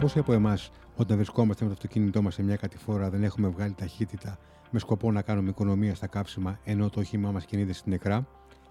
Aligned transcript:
Πόσοι 0.00 0.18
από 0.18 0.32
εμάς, 0.32 0.70
όταν 0.96 1.16
βρισκόμαστε 1.16 1.64
με 1.64 1.70
το 1.70 1.76
αυτοκίνητό 1.76 2.22
μας 2.22 2.34
σε 2.34 2.42
μια 2.42 2.56
κατηφόρα, 2.56 3.10
δεν 3.10 3.22
έχουμε 3.24 3.48
βγάλει 3.48 3.72
ταχύτητα 3.72 4.38
με 4.70 4.78
σκοπό 4.78 5.12
να 5.12 5.22
κάνουμε 5.22 5.48
οικονομία 5.48 5.94
στα 5.94 6.06
κάψιμα 6.06 6.58
ενώ 6.64 6.90
το 6.90 7.00
όχημά 7.00 7.30
μας 7.30 7.44
κινείται 7.44 7.72
στην 7.72 7.92
νεκρά, 7.92 8.26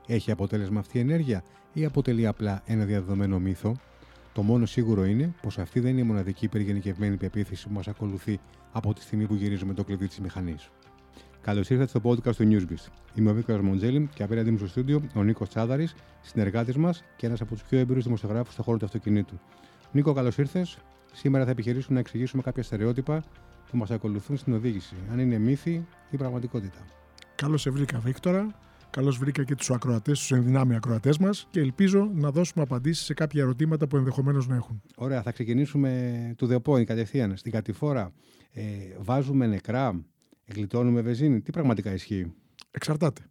έχει 0.08 0.32
αποτέλεσμα 0.32 0.80
αυτή 0.80 0.98
η 0.98 1.02
ενέργεια 1.02 1.44
ή 1.74 1.86
αποτελεί 1.86 2.28
απλά 2.28 2.62
ένα 2.66 2.86
διαδεδομένο 2.86 3.40
μύθο; 3.40 3.76
Το 4.34 4.42
μόνο 4.42 4.66
σίγουρο 4.66 5.06
είναι 5.06 5.34
πως 5.42 5.58
αυτή 5.58 5.80
δεν 5.80 5.92
είναι 5.92 6.02
η 6.02 6.04
μοναδική 6.04 6.46
υπεργενικευμένη 6.46 7.18
πεποίθηση 7.18 7.68
που 7.68 7.74
μας 7.74 7.88
ακολουθεί 7.88 8.40
από 8.72 8.94
τη 8.94 9.02
στιγμή 9.02 9.26
που 9.26 9.36
γυρίζουμε 9.36 9.74
το 9.74 9.84
κλειδί 9.84 10.08
της 10.08 10.20
μηχανής. 10.20 10.70
Καλώς 11.42 11.70
ήρθατε 11.70 11.90
στο 11.90 12.02
podcast 12.04 12.36
του 12.36 12.48
Newsbeast. 12.52 12.92
Είμαι 13.16 13.30
ο 13.30 13.34
Βίκο 13.34 13.58
Μοντζέλη 13.58 14.10
και 14.14 14.24
απέναντί 14.24 14.52
μου 14.52 14.58
στο 14.58 14.68
στούντιο 14.68 15.02
ο 15.16 15.24
Νίκος 15.24 15.50
Τσάδαρης, 15.50 15.96
συνεργάτης 16.22 16.76
μας 16.76 17.04
και 17.16 17.26
ένας 17.26 17.42
από 17.42 17.54
τους 17.54 17.64
πιο 17.64 17.80
εμπειρούς 17.80 18.04
δημοσιογράφους 18.04 18.54
στον 18.54 18.66
χώρο 18.66 18.78
του 18.78 18.86
αυτοκινήτου. 18.86 19.40
Νίκο, 19.92 20.14
καλώς 20.14 20.38
ήρθες. 20.38 20.78
Σήμερα 21.14 21.46
θα 21.46 21.52
επιχειρήσουμε 21.52 21.94
να 21.94 22.00
εξηγήσουμε 22.00 22.42
κάποια 22.42 22.64
στερεότυπα 22.64 23.24
που 23.72 23.78
μας 23.78 23.92
ακολουθούν 23.92 24.38
στην 24.38 24.54
οδήγηση, 24.54 24.96
αν 25.12 25.20
είναι 25.20 25.38
μύθοι 25.38 25.86
ή 26.10 26.18
πραγματικότητα. 26.18 26.78
Καλώς 27.36 27.62
σε 27.62 27.70
βρήκα, 27.70 28.00
Βίκτορα. 28.00 28.56
Καλώς 28.90 29.18
βρήκα 29.18 29.44
και 29.44 29.56
τους 29.56 29.72
ακροατές, 29.72 30.20
τους 30.20 30.32
ενδυνάμει 30.32 30.76
ακροατές 30.76 31.18
μας 31.18 31.48
και 31.50 31.60
ελπίζω 31.60 32.12
να 32.14 32.32
δώσουμε 32.32 32.64
απαντήσεις 32.64 33.06
σε 33.06 33.14
κάποια 33.14 33.42
ερωτήματα 33.42 33.88
που 33.88 33.98
ενδεχομένως 33.98 34.48
να 34.48 34.56
έχουν. 34.56 34.82
Ωραία, 34.96 35.22
θα 35.22 35.32
ξεκινήσουμε 35.32 36.34
του 36.38 36.62
The 36.66 36.84
κατευθείαν. 36.86 37.38
Στην 37.38 37.52
κατηφόρα 37.52 38.14
ε, 38.54 38.64
βάζουμε 39.00 39.48
νεκρά, 39.48 40.04
γλιτώνουμε 40.54 41.02
βεζίνη. 41.02 41.42
Τι 41.42 41.52
πραγματικά 41.52 41.94
ισχύει; 41.94 42.34
Εξαρτάται. 42.72 43.22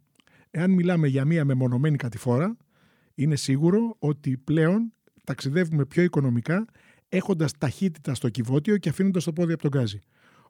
Εάν 0.51 0.71
μιλάμε 0.71 1.07
για 1.07 1.25
μία 1.25 1.45
μεμονωμένη 1.45 1.97
κατηφόρα, 1.97 2.57
είναι 3.15 3.35
σίγουρο 3.35 3.95
ότι 3.99 4.37
πλέον 4.37 4.93
ταξιδεύουμε 5.23 5.85
πιο 5.85 6.03
οικονομικά 6.03 6.65
έχοντας 7.15 7.51
ταχύτητα 7.57 8.13
στο 8.13 8.29
κυβότιο 8.29 8.77
και 8.77 8.89
αφήνοντας 8.89 9.23
το 9.23 9.33
πόδι 9.33 9.53
από 9.53 9.61
τον 9.61 9.71
γκάζι. 9.71 9.99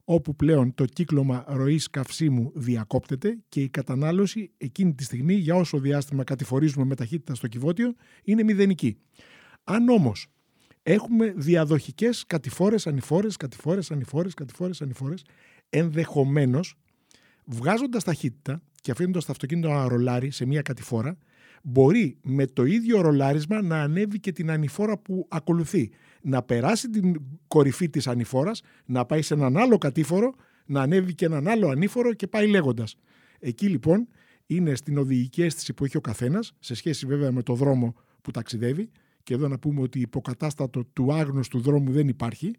Όπου 0.03 0.35
πλέον 0.35 0.73
το 0.73 0.85
κύκλωμα 0.85 1.45
ροής 1.47 1.89
καυσίμου 1.89 2.51
διακόπτεται 2.55 3.37
και 3.49 3.61
η 3.61 3.69
κατανάλωση 3.69 4.51
εκείνη 4.57 4.93
τη 4.93 5.03
στιγμή, 5.03 5.33
για 5.33 5.55
όσο 5.55 5.79
διάστημα 5.79 6.23
κατηφορίζουμε 6.23 6.85
με 6.85 6.95
ταχύτητα 6.95 7.35
στο 7.35 7.47
κυβότιο, 7.47 7.93
είναι 8.23 8.43
μηδενική. 8.43 8.97
Αν 9.63 9.89
όμως 9.89 10.27
έχουμε 10.83 11.33
διαδοχικές 11.35 12.23
κατηφόρες, 12.27 12.87
ανηφόρες, 12.87 13.37
κατηφόρες, 13.37 13.91
ανηφόρες, 13.91 14.33
κατηφόρες, 14.33 14.81
ανηφόρες, 14.81 15.25
ενδεχομένως 15.69 16.75
βγάζοντας 17.45 18.03
ταχύτητα 18.03 18.61
και 18.81 18.91
αφήνοντας 18.91 19.25
το 19.25 19.31
αυτοκίνητο 19.31 19.69
να 19.69 19.87
ρολάρει 19.87 20.31
σε 20.31 20.45
μία 20.45 20.61
κατηφόρα, 20.61 21.17
μπορεί 21.65 22.17
με 22.21 22.45
το 22.45 22.65
ίδιο 22.65 23.01
ρολάρισμα 23.01 23.61
να 23.61 23.81
ανέβει 23.81 24.19
και 24.19 24.31
την 24.31 24.51
ανηφόρα 24.51 24.97
που 24.97 25.27
ακολουθεί. 25.29 25.89
Να 26.21 26.41
περάσει 26.41 26.89
την 26.89 27.21
κορυφή 27.47 27.89
της 27.89 28.07
ανηφόρας, 28.07 28.61
να 28.85 29.05
πάει 29.05 29.21
σε 29.21 29.33
έναν 29.33 29.57
άλλο 29.57 29.77
κατήφορο, 29.77 30.33
να 30.65 30.81
ανέβει 30.81 31.15
και 31.15 31.25
έναν 31.25 31.47
άλλο 31.47 31.67
ανήφορο 31.67 32.13
και 32.13 32.27
πάει 32.27 32.47
λέγοντας. 32.47 32.95
Εκεί 33.39 33.67
λοιπόν 33.67 34.07
είναι 34.45 34.75
στην 34.75 34.97
οδηγική 34.97 35.41
αίσθηση 35.41 35.73
που 35.73 35.85
έχει 35.85 35.97
ο 35.97 36.01
καθένας, 36.01 36.53
σε 36.59 36.73
σχέση 36.75 37.05
βέβαια 37.05 37.31
με 37.31 37.43
το 37.43 37.53
δρόμο 37.53 37.95
που 38.21 38.31
ταξιδεύει, 38.31 38.89
και 39.23 39.33
εδώ 39.33 39.47
να 39.47 39.59
πούμε 39.59 39.81
ότι 39.81 39.99
υποκατάστατο 39.99 40.85
του 40.85 41.13
άγνωστου 41.13 41.59
δρόμου 41.59 41.91
δεν 41.91 42.07
υπάρχει. 42.07 42.51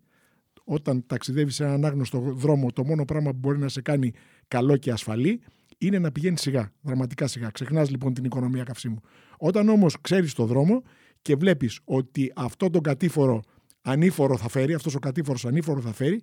Όταν 0.64 1.06
ταξιδεύει 1.06 1.50
σε 1.50 1.64
έναν 1.64 1.84
άγνωστο 1.84 2.20
δρόμο, 2.20 2.72
το 2.72 2.84
μόνο 2.84 3.04
πράγμα 3.04 3.30
που 3.30 3.38
μπορεί 3.38 3.58
να 3.58 3.68
σε 3.68 3.80
κάνει 3.80 4.12
καλό 4.48 4.76
και 4.76 4.90
ασφαλή 4.90 5.40
είναι 5.86 5.98
να 5.98 6.12
πηγαίνει 6.12 6.38
σιγά, 6.38 6.72
δραματικά 6.80 7.26
σιγά. 7.26 7.50
Ξεχνάς 7.50 7.90
λοιπόν 7.90 8.14
την 8.14 8.24
οικονομία 8.24 8.62
καυσίμου. 8.62 9.00
Όταν 9.38 9.68
όμως 9.68 10.00
ξέρεις 10.00 10.34
το 10.34 10.46
δρόμο 10.46 10.82
και 11.22 11.36
βλέπεις 11.36 11.80
ότι 11.84 12.32
αυτό 12.36 12.70
τον 12.70 12.82
κατήφορο 12.82 13.42
ανήφορο 13.82 14.36
θα 14.36 14.48
φέρει, 14.48 14.74
αυτός 14.74 14.94
ο 14.94 14.98
κατήφορος 14.98 15.44
ανήφορο 15.44 15.80
θα 15.80 15.92
φέρει, 15.92 16.22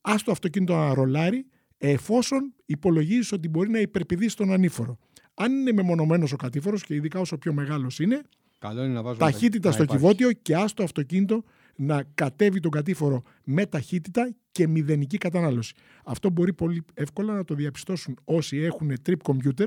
ας 0.00 0.22
το 0.22 0.30
αυτοκίνητο 0.30 0.74
να 0.74 0.94
ρολάρει 0.94 1.46
εφόσον 1.78 2.54
υπολογίζεις 2.66 3.32
ότι 3.32 3.48
μπορεί 3.48 3.70
να 3.70 3.78
υπερπηδήσει 3.78 4.36
τον 4.36 4.52
ανήφορο. 4.52 4.98
Αν 5.34 5.52
είναι 5.52 5.72
μεμονωμένος 5.72 6.32
ο 6.32 6.36
κατήφορος 6.36 6.82
και 6.84 6.94
ειδικά 6.94 7.20
όσο 7.20 7.38
πιο 7.38 7.52
μεγάλος 7.52 7.98
είναι, 7.98 8.20
Καλό 8.58 8.84
είναι 8.84 9.00
να 9.00 9.16
ταχύτητα 9.16 9.72
στο 9.72 9.84
κυβότιο 9.84 10.32
και 10.32 10.56
ας 10.56 10.72
το 10.74 10.82
αυτοκίνητο 10.82 11.44
να 11.76 12.04
κατέβει 12.14 12.60
τον 12.60 12.70
κατήφορο 12.70 13.22
με 13.44 13.66
ταχύτητα 13.66 14.34
και 14.52 14.66
μηδενική 14.66 15.18
κατανάλωση. 15.18 15.74
Αυτό 16.04 16.30
μπορεί 16.30 16.52
πολύ 16.52 16.84
εύκολα 16.94 17.34
να 17.34 17.44
το 17.44 17.54
διαπιστώσουν 17.54 18.18
όσοι 18.24 18.56
έχουν 18.56 18.92
trip 19.06 19.16
computer, 19.22 19.66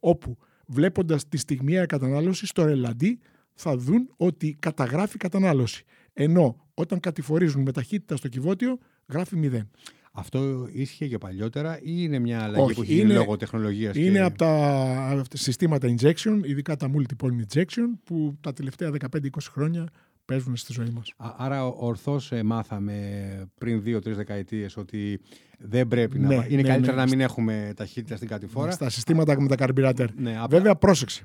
όπου 0.00 0.36
βλέποντας 0.66 1.28
τη 1.28 1.36
στιγμιαία 1.36 1.86
κατανάλωση 1.86 2.46
στο 2.46 2.64
ρελαντί 2.64 3.18
θα 3.54 3.76
δουν 3.76 4.08
ότι 4.16 4.56
καταγράφει 4.58 5.16
κατανάλωση. 5.16 5.84
Ενώ 6.12 6.56
όταν 6.74 7.00
κατηφορίζουν 7.00 7.62
με 7.62 7.72
ταχύτητα 7.72 8.16
στο 8.16 8.28
κυβότιο 8.28 8.78
γράφει 9.06 9.36
μηδέν. 9.36 9.70
Αυτό 10.18 10.68
ίσχυε 10.72 11.06
και 11.06 11.18
παλιότερα 11.18 11.78
ή 11.78 11.80
είναι 11.84 12.18
μια 12.18 12.42
αλλαγή 12.42 12.74
που 12.74 12.82
έχει 12.82 12.94
γίνει 12.94 13.12
λόγω 13.12 13.36
τεχνολογίας. 13.36 13.96
Είναι 13.96 14.10
και... 14.10 14.20
από 14.20 14.38
τα 14.38 15.24
συστήματα 15.32 15.94
injection, 15.98 16.40
ειδικά 16.44 16.76
τα 16.76 16.90
multiple 16.94 17.28
injection, 17.28 17.98
που 18.04 18.36
τα 18.40 18.52
τελευταία 18.52 18.90
15-20 19.12 19.26
χρόνια 19.50 19.88
παίζουν 20.26 20.56
στη 20.56 20.72
ζωή 20.72 20.88
μας. 20.88 21.12
Άρα 21.16 21.66
ορθώς 21.66 22.32
ε, 22.32 22.42
μάθαμε 22.42 23.50
πριν 23.58 23.82
δύο-τρεις 23.82 24.16
δεκαετίες 24.16 24.76
ότι 24.76 25.20
δεν 25.58 25.88
πρέπει 25.88 26.18
να... 26.18 26.28
Ναι, 26.28 26.46
είναι 26.48 26.62
ναι, 26.62 26.68
καλύτερα 26.68 26.96
ναι. 26.96 27.02
να 27.02 27.08
μην 27.08 27.20
έχουμε 27.20 27.72
ταχύτητα 27.76 28.16
στην 28.16 28.28
κατηφόρα. 28.28 28.70
Στα 28.70 28.90
συστήματα 28.90 29.40
με 29.40 29.48
τα 29.48 29.54
καρμπιράτερ. 29.54 30.08
Βέβαια 30.48 30.76
πρόσεξε. 30.76 31.24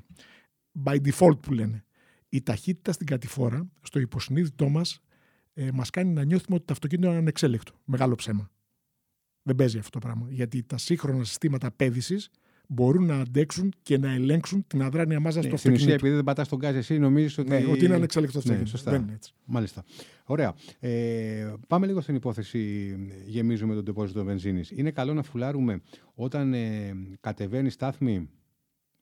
By 0.84 0.96
default 0.96 1.38
που 1.40 1.52
λένε. 1.52 1.84
Η 2.28 2.42
ταχύτητα 2.42 2.92
στην 2.92 3.06
κατηφόρα, 3.06 3.68
στο 3.82 4.00
υποσυνείδητό 4.00 4.68
μας, 4.68 5.00
ε, 5.54 5.68
μας 5.72 5.90
κάνει 5.90 6.12
να 6.12 6.24
νιώθουμε 6.24 6.56
ότι 6.56 6.64
το 6.64 6.72
αυτοκίνητο 6.72 7.08
είναι 7.08 7.18
ανεξέλεκτο. 7.18 7.72
Μεγάλο 7.84 8.14
ψέμα. 8.14 8.50
Δεν 9.42 9.56
παίζει 9.56 9.78
αυτό 9.78 9.90
το 9.90 9.98
πράγμα. 9.98 10.26
Γιατί 10.30 10.62
τα 10.62 10.78
σύγχρονα 10.78 11.24
συστήματα 11.24 11.70
πέδησης 11.70 12.30
μπορούν 12.72 13.04
να 13.06 13.20
αντέξουν 13.20 13.72
και 13.82 13.98
να 13.98 14.12
ελέγξουν 14.12 14.64
την 14.66 14.82
αδράνεια 14.82 15.20
μάζας 15.20 15.42
ναι, 15.42 15.48
στο 15.48 15.54
αυτοκίνητο. 15.54 15.80
Στην 15.80 15.92
ουσία, 15.92 15.94
επειδή 15.94 16.14
δεν 16.14 16.24
πατάς 16.24 16.48
τον 16.48 16.58
γκάζι, 16.58 16.78
εσύ 16.78 16.98
νομίζεις 16.98 17.38
ότι. 17.38 17.48
Ναι, 17.48 17.64
ότι 17.70 17.84
είναι 17.84 17.94
ανεξέλεκτο 17.94 18.40
ναι, 18.44 18.64
σωστά. 18.64 18.90
Δεν 18.90 19.02
είναι 19.02 19.12
έτσι. 19.12 19.32
Μάλιστα. 19.44 19.84
Ωραία. 20.24 20.54
Ε, 20.80 21.52
πάμε 21.68 21.86
λίγο 21.86 22.00
στην 22.00 22.14
υπόθεση 22.14 22.94
γεμίζουμε 23.26 23.74
τον 23.74 23.84
τεπόζιτο 23.84 24.24
βενζίνης. 24.24 24.70
Είναι 24.70 24.90
καλό 24.90 25.14
να 25.14 25.22
φουλάρουμε 25.22 25.80
όταν 26.14 26.54
ε, 26.54 26.92
κατεβαίνει 27.20 27.70
στάθμη 27.70 28.28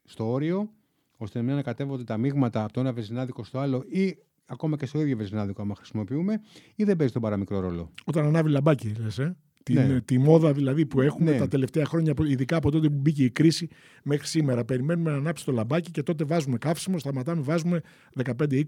στο 0.05 0.31
όριο, 0.31 0.71
ώστε 1.17 1.43
να 1.43 1.63
κατέβονται 1.63 2.05
τα 2.05 2.17
μείγματα 2.17 2.65
από 2.65 2.73
το 2.73 2.81
ένα 2.81 2.93
βενζινάδικο 2.93 3.45
στο 3.45 3.59
άλλο 3.59 3.85
ή 3.89 4.17
ακόμα 4.47 4.77
και 4.77 4.87
στο 4.87 5.01
ίδιο 5.01 5.17
βενζινάδικο, 5.17 5.63
άμα 5.63 5.75
χρησιμοποιούμε, 5.75 6.41
ή 6.75 6.85
δεν 6.85 6.97
παίζει 6.97 7.13
τον 7.13 7.23
παραμικρό 7.23 7.61
ρόλο; 7.61 7.93
Όταν 8.05 8.25
ανάβει 8.25 8.51
λαμπάκι, 8.51 8.95
λες. 8.99 9.19
Ε; 9.19 9.37
Την, 9.62 9.75
ναι. 9.75 10.00
Τη 10.00 10.19
μόδα 10.19 10.53
δηλαδή 10.53 10.87
που 10.87 11.00
έχουμε 11.00 11.31
ναι. 11.31 11.38
τα 11.38 11.48
τελευταία 11.48 11.84
χρόνια, 11.84 12.15
ειδικά 12.26 12.56
από 12.56 12.71
τότε 12.71 12.88
που 12.88 12.98
μπήκε 13.00 13.25
η 13.25 13.31
κρίση 13.31 13.69
μέχρι 14.03 14.26
σήμερα. 14.26 14.65
Περιμένουμε 14.65 15.10
να 15.10 15.16
ανάψει 15.16 15.44
το 15.44 15.53
λαμπάκι 15.53 15.91
και 15.91 16.03
τότε 16.03 16.25
βάζουμε 16.25 16.59
καύσιμο, 16.59 16.98
σταματάμε, 16.98 17.43
βάζουμε 17.43 17.81
15-20 18.25 18.62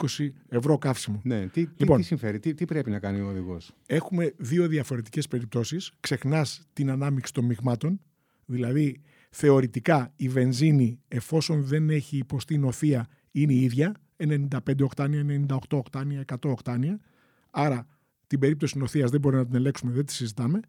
ευρώ 0.48 0.78
καύσιμο. 0.78 1.20
Ναι. 1.24 1.46
Τι, 1.46 1.66
λοιπόν, 1.76 1.96
τι, 1.98 2.04
συμφέρει, 2.04 2.38
τι, 2.38 2.54
τι 2.54 2.64
πρέπει 2.64 2.90
να 2.90 2.98
κάνει 2.98 3.20
ο 3.20 3.28
οδηγός; 3.28 3.72
Έχουμε 3.86 4.32
δύο 4.36 4.66
διαφορετικές 4.66 5.28
περιπτώσεις. 5.28 5.92
Ξεχνάς 6.00 6.62
την 6.72 6.90
ανάμειξη 6.90 7.32
των 7.32 7.44
μειγμάτων. 7.44 8.00
Δηλαδή, 8.46 9.00
θεωρητικά 9.30 10.12
η 10.16 10.28
βενζίνη, 10.28 11.00
εφόσον 11.08 11.62
δεν 11.62 11.90
έχει 11.90 12.16
υποστεί 12.16 12.58
νοθεία, 12.58 13.06
είναι 13.30 13.52
η 13.52 13.60
ίδια. 13.62 13.94
95 14.16 14.82
οκτάνια, 14.82 15.46
98 15.48 15.56
οκτάνια, 15.70 16.24
100 16.32 16.36
οκτάνια. 16.50 17.00
Άρα 17.50 17.86
την 18.26 18.38
περίπτωση 18.38 18.78
νοθείας 18.78 19.10
δεν 19.10 19.20
μπορεί 19.20 19.36
να 19.36 19.46
την 19.46 19.54
ελέγξουμε, 19.54 19.92
δεν 19.92 20.04
τη 20.04 20.12
συζητάμε 20.12 20.60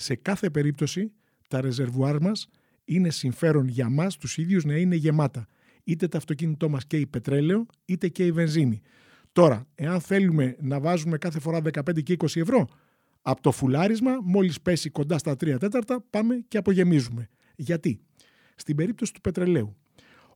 σε 0.00 0.14
κάθε 0.14 0.50
περίπτωση 0.50 1.12
τα 1.48 1.60
ρεζερβουάρ 1.60 2.20
μας 2.20 2.48
είναι 2.84 3.10
συμφέρον 3.10 3.68
για 3.68 3.88
μας 3.88 4.16
τους 4.16 4.38
ίδιους 4.38 4.64
να 4.64 4.76
είναι 4.76 4.94
γεμάτα. 4.94 5.46
Είτε 5.84 6.08
το 6.08 6.16
αυτοκίνητό 6.16 6.68
μας 6.68 6.86
και 6.86 6.96
η 6.96 7.06
πετρέλαιο, 7.06 7.66
είτε 7.84 8.08
και 8.08 8.26
η 8.26 8.32
βενζίνη. 8.32 8.80
Τώρα, 9.32 9.66
εάν 9.74 10.00
θέλουμε 10.00 10.56
να 10.60 10.80
βάζουμε 10.80 11.18
κάθε 11.18 11.40
φορά 11.40 11.60
15 11.60 12.02
και 12.02 12.12
20 12.12 12.40
ευρώ, 12.40 12.68
από 13.22 13.42
το 13.42 13.50
φουλάρισμα, 13.50 14.20
μόλις 14.22 14.60
πέσει 14.60 14.90
κοντά 14.90 15.18
στα 15.18 15.32
3 15.32 15.56
τέταρτα, 15.58 16.04
πάμε 16.10 16.44
και 16.48 16.58
απογεμίζουμε. 16.58 17.28
Γιατί; 17.56 18.00
Στην 18.54 18.76
περίπτωση 18.76 19.12
του 19.12 19.20
πετρελαίου, 19.20 19.76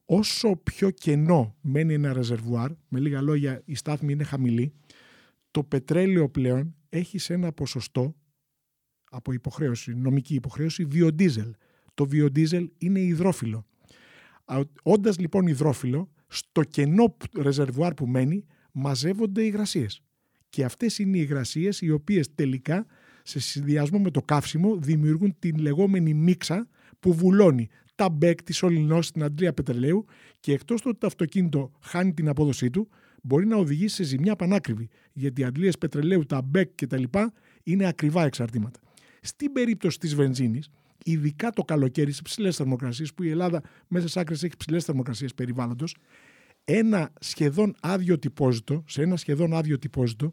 όσο 0.05 0.57
πιο 0.63 0.91
κενό 0.91 1.57
μένει 1.61 1.95
ένα 1.95 2.13
ρεζερβουάρ, 2.13 2.71
με 2.89 3.01
λίγα 3.01 3.21
λόγια 3.21 3.63
η 3.65 3.75
στάθμη 3.75 4.13
είναι 4.13 4.25
χαμηλή, 4.25 4.73
το 5.51 5.63
πετρέλαιο 5.63 6.29
πλέον 6.29 6.75
έχει 6.89 7.19
σε 7.19 7.35
ένα 7.35 7.53
ποσοστό 7.53 8.15
από 9.15 9.33
υποχρέωση, 9.33 9.95
νομική 9.95 10.35
υποχρέωση, 10.35 10.85
βιοντίζελ. 10.85 11.55
Το 11.95 12.07
βιοντίζελ 12.07 12.71
είναι 12.79 13.01
υδρόφιλο. 13.01 13.67
Όντας 14.83 15.19
λοιπόν 15.19 15.47
υδρόφιλο, 15.47 16.11
στο 16.29 16.63
κενό 16.63 17.17
ρεζερβουάρ 17.37 17.95
που 17.95 18.07
μένει, 18.07 18.45
μαζεύονται 18.73 19.43
οι 19.43 19.49
υγρασίες. 19.53 20.03
Και 20.49 20.65
αυτές 20.65 20.99
είναι 20.99 21.17
οι 21.17 21.21
υγρασίες 21.23 21.81
οι 21.81 21.91
οποίες 21.91 22.35
τελικά 22.35 22.87
σε 23.23 23.41
συνδυασμό 23.41 23.99
με 23.99 24.11
το 24.11 24.23
καύσιμο 24.23 24.77
δημιουργούν 24.77 25.37
την 25.39 25.59
λεγόμενη 25.59 26.15
μίξα 26.15 26.69
που 27.01 27.13
βουλώνει 27.13 27.69
τα 27.95 28.09
μπεκ, 28.09 28.43
τις 28.43 28.57
σωληνώσεις, 28.57 29.13
την 29.13 29.23
αντλία 29.23 29.53
πετρελαίου 29.53 30.05
και 30.41 30.53
εκτός 30.53 30.81
του 30.81 30.87
ότι 30.91 30.99
το 30.99 31.07
αυτοκίνητο 31.07 31.73
χάνει 31.81 32.13
την 32.15 32.29
απόδοσή 32.29 32.71
του, 32.71 32.89
μπορεί 33.23 33.47
να 33.47 33.57
οδηγήσει 33.57 33.95
σε 33.95 34.03
ζημιά 34.03 34.37
πανάκριβη. 34.37 34.89
Γιατί 35.13 35.41
οι 35.41 35.45
αντλίες 35.45 35.71
πετρελαίου, 35.81 36.27
τα 36.27 36.43
μπεκ 36.43 36.71
κτλ. 36.75 37.03
είναι 37.63 37.87
ακριβά 37.87 38.25
εξαρτήματα. 38.25 38.81
Στην 39.27 39.53
περίπτωση 39.53 39.99
της 39.99 40.15
βενζίνης, 40.15 40.71
ειδικά 41.05 41.51
το 41.51 41.63
καλοκαίρι 41.63 42.13
σε 42.13 42.23
ψηλές 42.23 42.57
θερμοκρασίες, 42.57 43.15
που 43.15 43.23
η 43.23 43.31
Ελλάδα 43.31 43.63
μέσα 43.89 44.09
σε 44.09 44.21
άκρες 44.21 44.43
έχει 44.43 44.57
ψηλές 44.57 44.85
θερμοκρασίες 44.85 45.35
περιβάλλοντος, 45.35 45.97
ένα 46.65 47.13
σχεδόν 47.21 47.75
άδειο 47.81 48.19
τυπόζητο, 48.19 48.85
σε 48.87 49.03
ένα 49.03 49.17
σχεδόν 49.17 49.55
άδειο 49.55 49.79
τυπόζητο, 49.79 50.33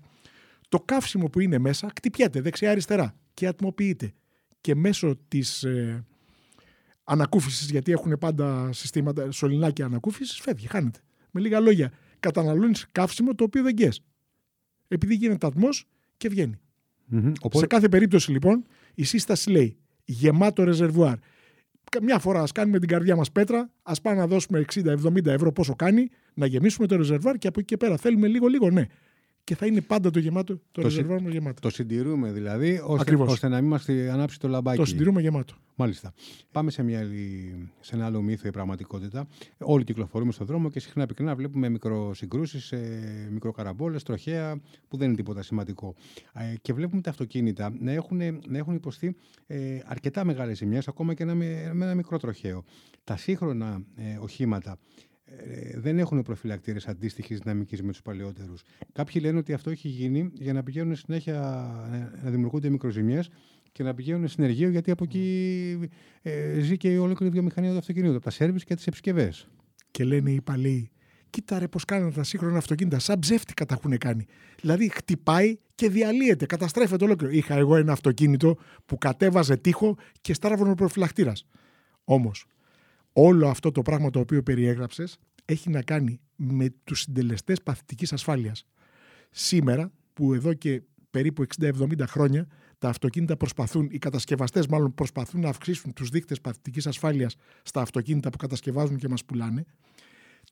το 0.70 0.80
καύσιμο 0.80 1.26
που 1.30 1.40
είναι 1.40 1.58
μέσα 1.58 1.90
κτυπιέται 1.94 2.42
δεξιά-αριστερά 2.42 3.16
και 3.34 3.48
ατμοποιείται. 3.48 4.14
Και 4.62 4.76
μέσω 4.76 5.16
της 5.28 5.64
ε, 5.64 6.06
ανακούφισης, 7.04 7.70
γιατί 7.70 7.92
έχουν 7.92 8.18
πάντα 8.20 8.70
συστήματα 8.74 9.32
σωληνάκια 9.32 9.86
ανακούφισης, 9.86 10.40
φεύγει, 10.40 10.68
χάνεται. 10.68 11.00
Με 11.32 11.42
λίγα 11.42 11.60
λόγια, 11.60 11.92
καταναλώνεις 12.20 12.86
καύσιμο 12.92 13.36
το 13.36 13.44
οποίο 13.44 13.64
δεν 13.64 13.74
γκες. 13.74 14.04
Επειδή 14.88 15.16
γίνεται 15.16 15.48
ατμός 15.48 15.86
και 16.18 16.30
βγαίνει. 16.30 16.60
Σε 17.52 17.68
κάθε 17.68 17.90
περίπτωση 17.90 18.32
λοιπόν 18.32 18.66
η 19.02 19.04
σύσταση 19.04 19.50
λέει 19.50 19.78
γεμάτο 20.06 20.64
ρεζερβουάρ. 20.64 21.16
Μια 22.02 22.20
φορά 22.20 22.42
ας 22.42 22.52
κάνουμε 22.52 22.80
την 22.80 22.88
καρδιά 22.88 23.16
μας 23.16 23.32
πέτρα, 23.32 23.70
ας 23.84 24.02
πάμε 24.02 24.18
να 24.18 24.28
δώσουμε 24.28 24.66
60-70 24.74 25.26
ευρώ 25.26 25.52
πόσο 25.52 25.76
κάνει, 25.76 26.10
να 26.34 26.46
γεμίσουμε 26.46 26.88
το 26.88 26.96
ρεζερβουάρ 26.96 27.38
και 27.38 27.48
από 27.48 27.60
εκεί 27.60 27.68
και 27.68 27.78
πέρα 27.78 27.98
θέλουμε 27.98 28.28
λίγο-λίγο, 28.28 28.70
ναι 28.70 28.86
και 29.44 29.56
θα 29.56 29.66
είναι 29.66 29.82
πάντα 29.82 30.10
το 30.10 30.20
γεμάτο, 30.20 30.56
το, 30.56 30.62
το 30.72 30.82
ρεζερβόρ 30.82 31.22
μας 31.22 31.32
γεμάτο. 31.32 31.62
Το 31.62 31.70
συντηρούμε 31.70 32.32
δηλαδή, 32.32 32.82
ώστε, 32.86 33.16
ώστε 33.16 33.48
να 33.48 33.62
μην 33.62 33.70
μας 33.70 33.90
ανάψει 33.90 34.40
το 34.40 34.48
λαμπάκι. 34.48 34.78
Το 34.78 34.86
συντηρούμε 34.86 35.22
γεμάτο. 35.22 35.54
Μάλιστα. 35.76 36.14
Πάμε 36.52 36.72
σε, 36.72 36.84
μια, 36.84 37.08
σε 37.80 37.96
ένα 37.96 38.06
άλλο 38.06 38.22
μύθο 38.22 38.48
η 38.48 38.52
πραγματικότητα. 38.52 39.28
Όλοι 39.58 39.84
κυκλοφορούμε 39.84 40.32
στον 40.32 40.46
δρόμο 40.46 40.70
και 40.70 40.80
συχνά 40.80 41.06
πυκνά 41.06 41.36
βλέπουμε 41.36 41.70
μικροσυγκρούσεις, 41.70 42.72
ε, 42.72 43.28
μικροκαραμπόλες, 43.32 44.04
τροχέα, 44.04 44.62
που 44.88 44.98
δεν 44.98 45.08
είναι 45.08 45.16
τίποτα 45.16 45.44
σημαντικό. 45.44 45.96
Ε, 46.34 46.56
και 46.62 46.74
βλέπουμε 46.74 47.02
τα 47.02 47.10
αυτοκίνητα 47.10 47.74
να 47.80 47.92
έχουν, 47.92 48.18
να 48.48 48.58
έχουν 48.58 48.76
υποστεί 48.76 49.16
ε, 49.48 49.80
αρκετά 49.86 50.24
μεγάλες 50.24 50.58
ζημιές, 50.58 50.88
ακόμα 50.88 51.14
και 51.14 51.26
με, 51.26 51.72
ένα 51.74 51.96
μικρό 51.96 52.18
τροχαίο. 52.18 52.64
Τα 53.04 53.18
σύγχρονα 53.18 53.82
ε, 53.96 54.18
οχήματα 54.22 54.72
ε, 54.72 55.11
δεν 55.76 56.00
έχουν 56.00 56.22
προφυλακτήρες 56.22 56.88
αντίστοιχης 56.88 57.40
δυναμικής 57.40 57.82
με 57.82 57.92
τους 57.92 58.02
παλαιότερους. 58.02 58.62
Κάποιοι 58.94 59.22
λένε 59.26 59.38
ότι 59.38 59.54
αυτό 59.54 59.70
έχει 59.70 59.88
γίνει 59.88 60.30
για 60.34 60.54
να 60.54 60.64
πηγαίνουν 60.64 60.96
συνέχεια 60.96 61.40
να 62.24 62.30
δημιουργούνται 62.30 62.70
μικροζημιές 62.70 63.30
και 63.72 63.84
να 63.84 63.94
πηγαίνουν 63.94 64.28
συνεργείο, 64.28 64.70
γιατί 64.70 64.92
από 64.92 65.04
εκεί 65.04 65.90
ε, 66.22 66.60
ζει 66.60 66.78
και 66.78 66.92
η 66.94 66.98
ολόκληρη 66.98 67.32
βιομηχανία 67.32 67.72
του 67.72 67.78
αυτοκινήτου, 67.78 68.16
από 68.16 68.24
τα 68.24 68.30
σερβις 68.30 68.64
και 68.64 68.76
τις 68.76 68.88
επισκευές. 68.88 69.48
Και 69.92 70.04
λένε 70.04 70.32
οι 70.32 70.42
παλαιοί, 70.42 70.92
κοίτα 71.30 71.60
ρε 71.60 71.68
πώς 71.68 71.86
κάνουν 71.86 72.14
τα 72.14 72.24
σύγχρονα 72.24 72.58
αυτοκίνητα, 72.58 73.00
σαν 73.00 73.20
ψεύτικα 73.20 73.66
τα 73.66 73.76
έχουν 73.80 73.98
κάνει. 73.98 74.26
Δηλαδή 74.62 74.90
χτυπάει 74.90 75.58
και 75.76 75.90
διαλύεται, 75.90 76.46
καταστρέφεται 76.46 77.04
ολόκληρο. 77.04 77.34
Είχα 77.34 77.56
εγώ 77.56 77.76
ένα 77.76 77.92
αυτοκίνητο 77.92 78.58
που 78.86 78.98
κατέβαζε 78.98 79.58
τείχο 79.58 79.98
και 80.22 80.34
στράβωνε 80.34 80.72
ο 80.72 80.76
προφυλακτήρας. 80.76 81.46
Όμως, 82.04 82.46
όλο 83.14 83.48
αυτό 83.48 83.72
το 83.72 83.82
πράγμα 83.82 84.10
το 84.10 84.20
οποίο 84.20 84.44
περιέγραψες 84.44 85.18
έχει 85.46 85.70
να 85.70 85.82
κάνει 85.82 86.20
με 86.36 86.74
τους 86.84 87.02
συντελεστές 87.02 87.62
παθητικής 87.62 88.14
ασφάλειας. 88.14 88.66
Σήμερα, 89.32 89.92
που 90.14 90.34
εδώ 90.34 90.54
και 90.54 90.82
περίπου 91.12 91.44
60-70 91.62 92.08
χρόνια 92.08 92.48
τα 92.78 92.90
αυτοκίνητα 92.90 93.38
προσπαθούν, 93.38 93.88
οι 93.92 93.98
κατασκευαστές 93.98 94.68
μάλλον 94.68 94.94
προσπαθούν 94.94 95.42
να 95.42 95.50
αυξήσουν 95.50 95.94
τους 95.94 96.10
δείκτες 96.10 96.42
παθητικής 96.42 96.88
ασφάλειας 96.88 97.36
στα 97.64 97.82
αυτοκίνητα 97.82 98.30
που 98.30 98.38
κατασκευάζουν 98.38 98.98
και 98.98 99.08
μας 99.08 99.26
πουλάνε, 99.26 99.66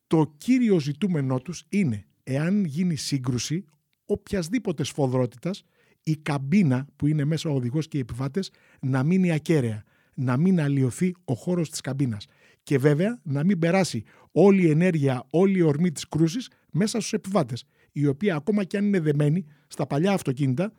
το 0.07 0.33
κύριο 0.37 0.79
ζητούμενό 0.79 1.39
τους 1.39 1.63
είναι 1.69 2.05
εάν 2.23 2.65
γίνει 2.65 2.95
σύγκρουση 2.95 3.65
οποιασδήποτε 4.05 4.83
σφοδρότητας 4.83 5.63
η 6.03 6.15
καμπίνα 6.15 6.87
που 6.95 7.07
είναι 7.07 7.25
μέσα 7.25 7.49
ο 7.49 7.55
οδηγός 7.55 7.87
και 7.87 7.97
οι 7.97 7.99
επιβάτες 7.99 8.51
να 8.81 9.03
μείνει 9.03 9.31
ακέραια, 9.31 9.83
να 10.13 10.37
μην 10.37 10.61
αλλοιωθεί 10.61 11.15
ο 11.25 11.33
χώρος 11.33 11.69
της 11.69 11.81
καμπίνας 11.81 12.25
και 12.69 12.77
βέβαια 12.77 13.19
να 13.23 13.43
μην 13.43 13.59
περάσει 13.59 14.03
όλη 14.31 14.63
η 14.63 14.69
ενέργεια, 14.69 15.23
όλη 15.29 15.57
η 15.57 15.61
ορμή 15.61 15.91
της 15.91 16.07
κρούσης 16.07 16.49
μέσα 16.71 16.99
στους 16.99 17.13
επιβάτες, 17.13 17.65
οι 17.91 18.05
οποίοι 18.05 18.31
ακόμα 18.31 18.63
και 18.63 18.77
αν 18.77 18.85
είναι 18.85 18.99
δεμένοι 18.99 19.45
στα 19.67 19.87
παλιά 19.87 20.11
αυτοκίνητα, 20.11 20.73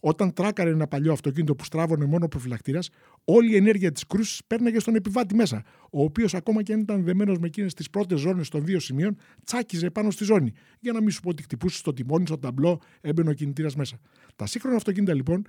όταν 0.00 0.32
τράκαρε 0.32 0.70
ένα 0.70 0.86
παλιό 0.86 1.12
αυτοκίνητο 1.12 1.54
που 1.54 1.64
στράβωνε 1.64 2.04
μόνο 2.04 2.28
προφυλακτήρας, 2.28 2.88
όλη 3.24 3.52
η 3.52 3.56
ενέργεια 3.56 3.92
της 3.92 4.06
κρούσης 4.06 4.40
πέρναγε 4.46 4.78
στον 4.78 4.94
επιβάτη 4.94 5.34
μέσα. 5.34 5.62
Ο 5.90 6.02
οποίος 6.02 6.34
ακόμα 6.34 6.62
και 6.62 6.72
αν 6.72 6.80
ήταν 6.80 7.04
δεμένος 7.04 7.38
με 7.38 7.46
εκείνες 7.46 7.74
τις 7.74 7.90
πρώτες 7.90 8.20
ζώνες 8.20 8.48
των 8.48 8.64
δύο 8.64 8.80
σημείων, 8.80 9.16
τσάκιζε 9.44 9.90
πάνω 9.90 10.10
στη 10.10 10.24
ζώνη. 10.24 10.52
Για 10.80 10.92
να 10.92 11.00
μην 11.00 11.10
σου 11.10 11.20
πω 11.20 11.28
ότι 11.28 11.42
χτυπούσε 11.42 11.76
στο 11.76 11.92
τιμόνι, 11.92 12.26
στο 12.26 12.38
ταμπλό, 12.38 12.80
έμπαινε 13.00 13.30
ο 13.30 13.32
κινητήρας 13.32 13.76
μέσα. 13.76 13.98
Τα 14.36 14.46
σύγχρονα 14.46 14.76
αυτοκίνητα 14.76 15.14
λοιπόν, 15.14 15.46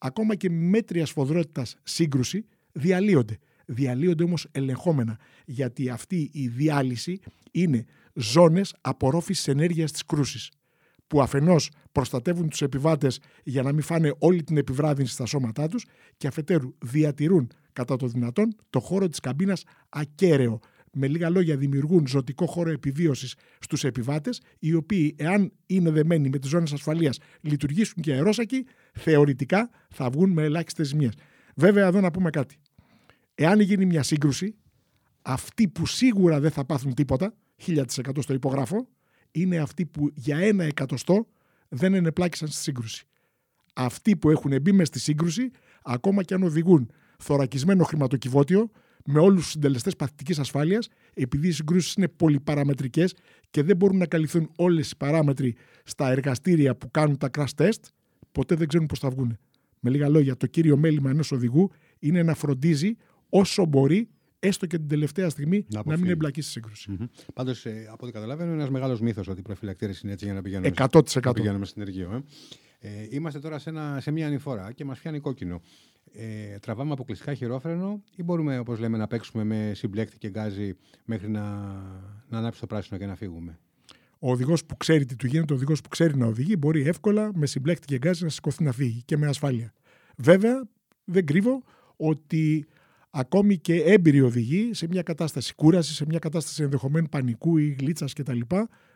ακόμα 0.00 0.34
και 0.34 0.50
μέτρια 0.50 1.06
σφοδρότητας 1.06 1.76
σύγκρουση, 1.82 2.46
διαλύονται 2.72 3.38
διαλύονται 3.70 4.22
όμως 4.22 4.46
ελεγχόμενα, 4.52 5.18
γιατί 5.44 5.88
αυτή 5.88 6.30
η 6.32 6.48
διάλυση 6.48 7.20
είναι 7.50 7.84
ζώνες 8.14 8.74
απορρόφησης 8.80 9.48
ενέργειας 9.48 9.92
της 9.92 10.04
κρούσης, 10.04 10.50
που 11.06 11.22
αφενός 11.22 11.70
προστατεύουν 11.92 12.48
τους 12.48 12.62
επιβάτες 12.62 13.20
για 13.44 13.62
να 13.62 13.72
μην 13.72 13.82
φάνε 13.82 14.14
όλη 14.18 14.42
την 14.42 14.56
επιβράδυνση 14.56 15.12
στα 15.12 15.26
σώματά 15.26 15.68
τους 15.68 15.84
και 16.16 16.26
αφετέρου 16.26 16.74
διατηρούν 16.78 17.50
κατά 17.72 17.96
το 17.96 18.06
δυνατόν 18.06 18.54
το 18.70 18.80
χώρο 18.80 19.08
της 19.08 19.20
καμπίνας 19.20 19.64
ακέραιο. 19.88 20.58
Με 20.92 21.08
λίγα 21.08 21.30
λόγια 21.30 21.56
δημιουργούν 21.56 22.06
ζωτικό 22.06 22.46
χώρο 22.46 22.70
επιβίωσης 22.70 23.34
στους 23.60 23.84
επιβάτες, 23.84 24.40
οι 24.58 24.74
οποίοι 24.74 25.14
εάν 25.18 25.52
είναι 25.66 25.90
δεμένοι 25.90 26.28
με 26.28 26.38
τις 26.38 26.50
ζώνες 26.50 26.72
ασφαλείας 26.72 27.18
λειτουργήσουν 27.40 28.02
και 28.02 28.12
αερόσακοι, 28.12 28.66
θεωρητικά 28.92 29.70
θα 29.90 30.10
βγουν 30.10 30.30
με 30.30 30.42
ελάχιστες 30.42 30.86
ζημίες. 30.86 31.12
Βέβαια 31.56 31.86
εδώ 31.86 32.00
να 32.00 32.10
πούμε 32.10 32.30
κάτι 32.30 32.56
εάν 33.42 33.60
γίνει 33.60 33.86
μια 33.86 34.02
σύγκρουση, 34.02 34.54
αυτοί 35.22 35.68
που 35.68 35.86
σίγουρα 35.86 36.40
δεν 36.40 36.50
θα 36.50 36.64
πάθουν 36.64 36.94
τίποτα, 36.94 37.34
1000% 37.66 37.84
στο 38.18 38.34
υπογράφω, 38.34 38.88
είναι 39.30 39.58
αυτοί 39.58 39.86
που 39.86 40.10
για 40.14 40.36
ένα 40.36 40.64
εκατοστό 40.64 41.26
δεν 41.68 41.94
ενεπλάκησαν 41.94 42.48
στη 42.48 42.62
σύγκρουση. 42.62 43.06
Αυτοί 43.74 44.16
που 44.16 44.30
έχουν 44.30 44.60
μπει 44.62 44.72
μες 44.72 44.88
στη 44.88 44.98
σύγκρουση, 44.98 45.50
ακόμα 45.82 46.22
και 46.22 46.34
αν 46.34 46.42
οδηγούν 46.42 46.90
θωρακισμένο 47.18 47.84
χρηματοκιβώτιο, 47.84 48.70
με 49.04 49.20
όλους 49.20 49.42
τους 49.42 49.50
συντελεστές 49.50 49.96
παθητικής 49.96 50.38
ασφάλειας, 50.38 50.88
επειδή 51.14 51.48
οι 51.48 51.52
συγκρούσεις 51.52 51.94
είναι 51.94 52.08
πολυπαραμετρικές 52.08 53.14
και 53.50 53.62
δεν 53.62 53.76
μπορούν 53.76 53.96
να 53.96 54.06
καλυφθούν 54.06 54.50
όλες 54.56 54.90
οι 54.90 54.96
παράμετροι 54.96 55.56
στα 55.84 56.10
εργαστήρια 56.10 56.76
που 56.76 56.90
κάνουν 56.90 57.16
τα 57.16 57.30
crash 57.36 57.54
test, 57.56 57.80
ποτέ 58.32 58.54
δεν 58.54 58.68
ξέρουν 58.68 58.86
πώς 58.86 58.98
θα 58.98 59.10
βγουν. 59.10 59.38
Με 59.80 59.90
λίγα 59.90 60.08
λόγια, 60.08 60.36
το 60.36 60.46
κύριο 60.46 60.76
μέλημα 60.76 61.10
ενός 61.10 61.32
οδηγού 61.32 61.70
είναι 61.98 62.22
να 62.22 62.34
φροντίζει 62.34 62.96
όσο 63.30 63.64
μπορεί, 63.64 64.08
έστω 64.38 64.66
και 64.66 64.78
την 64.78 64.88
τελευταία 64.88 65.28
στιγμή, 65.28 65.66
να, 65.68 65.82
να 65.84 65.96
μην 65.96 66.10
εμπλακεί 66.10 66.40
στη 66.40 66.50
σύγκρουση. 66.50 66.96
Mm-hmm. 67.00 67.08
Πάντως, 67.34 67.66
ε, 67.66 67.88
από 67.92 68.04
ό,τι 68.04 68.12
καταλαβαίνω, 68.12 68.50
είναι 68.50 68.58
ένας 68.58 68.72
μεγάλος 68.72 69.00
μύθος 69.00 69.28
ότι 69.28 69.40
οι 69.40 69.42
προφυλακτήρες 69.42 70.00
είναι 70.00 70.12
έτσι 70.12 70.24
για 70.24 70.34
να 70.34 70.42
πηγαίνουμε, 70.42 70.72
100%. 70.76 71.02
Να 71.24 71.32
πηγαίνουμε 71.32 71.64
στην 71.64 71.82
ενεργείο. 71.82 72.12
Ε. 72.12 72.22
Ε, 72.82 73.06
είμαστε 73.10 73.38
τώρα 73.38 73.58
σε, 73.58 73.70
ένα, 73.70 73.98
σε 74.00 74.10
μια 74.10 74.26
ανηφορά 74.26 74.72
και 74.72 74.84
μας 74.84 74.98
πιάνει 74.98 75.20
κόκκινο. 75.20 75.60
Ε, 76.12 76.58
τραβάμε 76.58 76.92
αποκλειστικά 76.92 77.34
χειρόφρενο 77.34 78.02
ή 78.16 78.22
μπορούμε, 78.22 78.58
όπως 78.58 78.78
λέμε, 78.78 78.98
να 78.98 79.06
παίξουμε 79.06 79.44
με 79.44 79.72
συμπλέκτη 79.74 80.18
και 80.18 80.28
γκάζι 80.28 80.76
μέχρι 81.04 81.28
να, 81.28 81.42
να 82.28 82.38
ανάψει 82.38 82.60
το 82.60 82.66
πράσινο 82.66 82.98
και 82.98 83.06
να 83.06 83.14
φύγουμε; 83.14 83.58
Ο 84.18 84.30
οδηγός 84.30 84.64
που 84.64 84.76
ξέρει 84.76 85.04
τι 85.04 85.16
του 85.16 85.26
γίνεται, 85.26 85.52
ο 85.52 85.56
οδηγός 85.56 85.80
που 85.80 85.88
ξέρει 85.88 86.16
να 86.16 86.26
οδηγεί, 86.26 86.54
μπορεί 86.58 86.86
εύκολα 86.86 87.30
με 87.34 87.46
συμπλέκτη 87.46 87.86
και 87.86 87.96
γκάζι 87.96 88.24
να 88.24 88.30
σηκωθεί 88.30 88.64
να 88.64 88.72
φύγει 88.72 89.02
και 89.04 89.16
με 89.16 89.26
ασφάλεια. 89.26 89.72
Βέβαια, 90.16 90.68
δεν 91.04 91.26
κρύβω 91.26 91.62
ότι 91.96 92.66
ακόμη 93.10 93.58
και 93.58 93.82
έμπειροι 93.82 94.20
οδηγοί 94.20 94.70
σε 94.72 94.86
μια 94.86 95.02
κατάσταση 95.02 95.54
κούρασης, 95.54 95.96
σε 95.96 96.04
μια 96.08 96.18
κατάσταση 96.18 96.62
ενδεχομένου 96.62 97.08
πανικού 97.08 97.56
ή 97.56 97.76
γλίτσας 97.80 98.12
κτλ. 98.12 98.40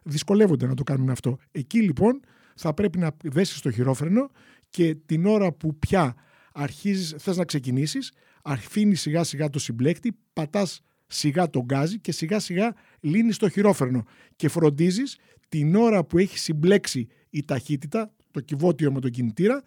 δυσκολεύονται 0.03 0.67
να 0.67 0.75
το 0.75 0.83
κάνουν 0.83 1.11
αυτό. 1.11 1.39
Εκεί 1.51 1.81
λοιπόν 1.81 2.21
θα 2.55 2.75
πρέπει 2.75 2.99
να 2.99 3.17
δέσει 3.25 3.63
το 3.63 3.71
χειρόφρενο 3.71 4.31
και 4.71 4.95
την 5.07 5.27
ώρα 5.27 5.53
που 5.53 5.79
πια 5.79 6.15
αρχίζεις, 6.53 7.15
θες 7.19 7.37
να 7.37 7.45
ξεκινήσεις, 7.45 8.13
αφήνεις 8.43 9.01
σιγά 9.01 9.25
σιγά 9.25 9.51
το 9.51 9.59
συμπλέκτη, 9.59 10.17
πατάς 10.33 10.81
σιγά 11.07 11.51
τον 11.51 11.63
γκάζι 11.63 12.01
και 12.01 12.13
σιγά 12.13 12.39
σιγά 12.39 12.75
λύνεις 13.01 13.37
το 13.37 13.49
χειρόφρενο 13.49 14.05
και 14.37 14.49
φροντίζεις 14.49 15.19
την 15.49 15.75
ώρα 15.75 16.05
που 16.05 16.19
έχει 16.19 16.39
συμπλέξει 16.39 17.09
η 17.31 17.45
ταχύτητα, 17.45 18.15
το 18.31 18.41
κυβότιο 18.41 18.93
με 18.93 19.01
τον 19.01 19.11
κινητήρα, 19.11 19.63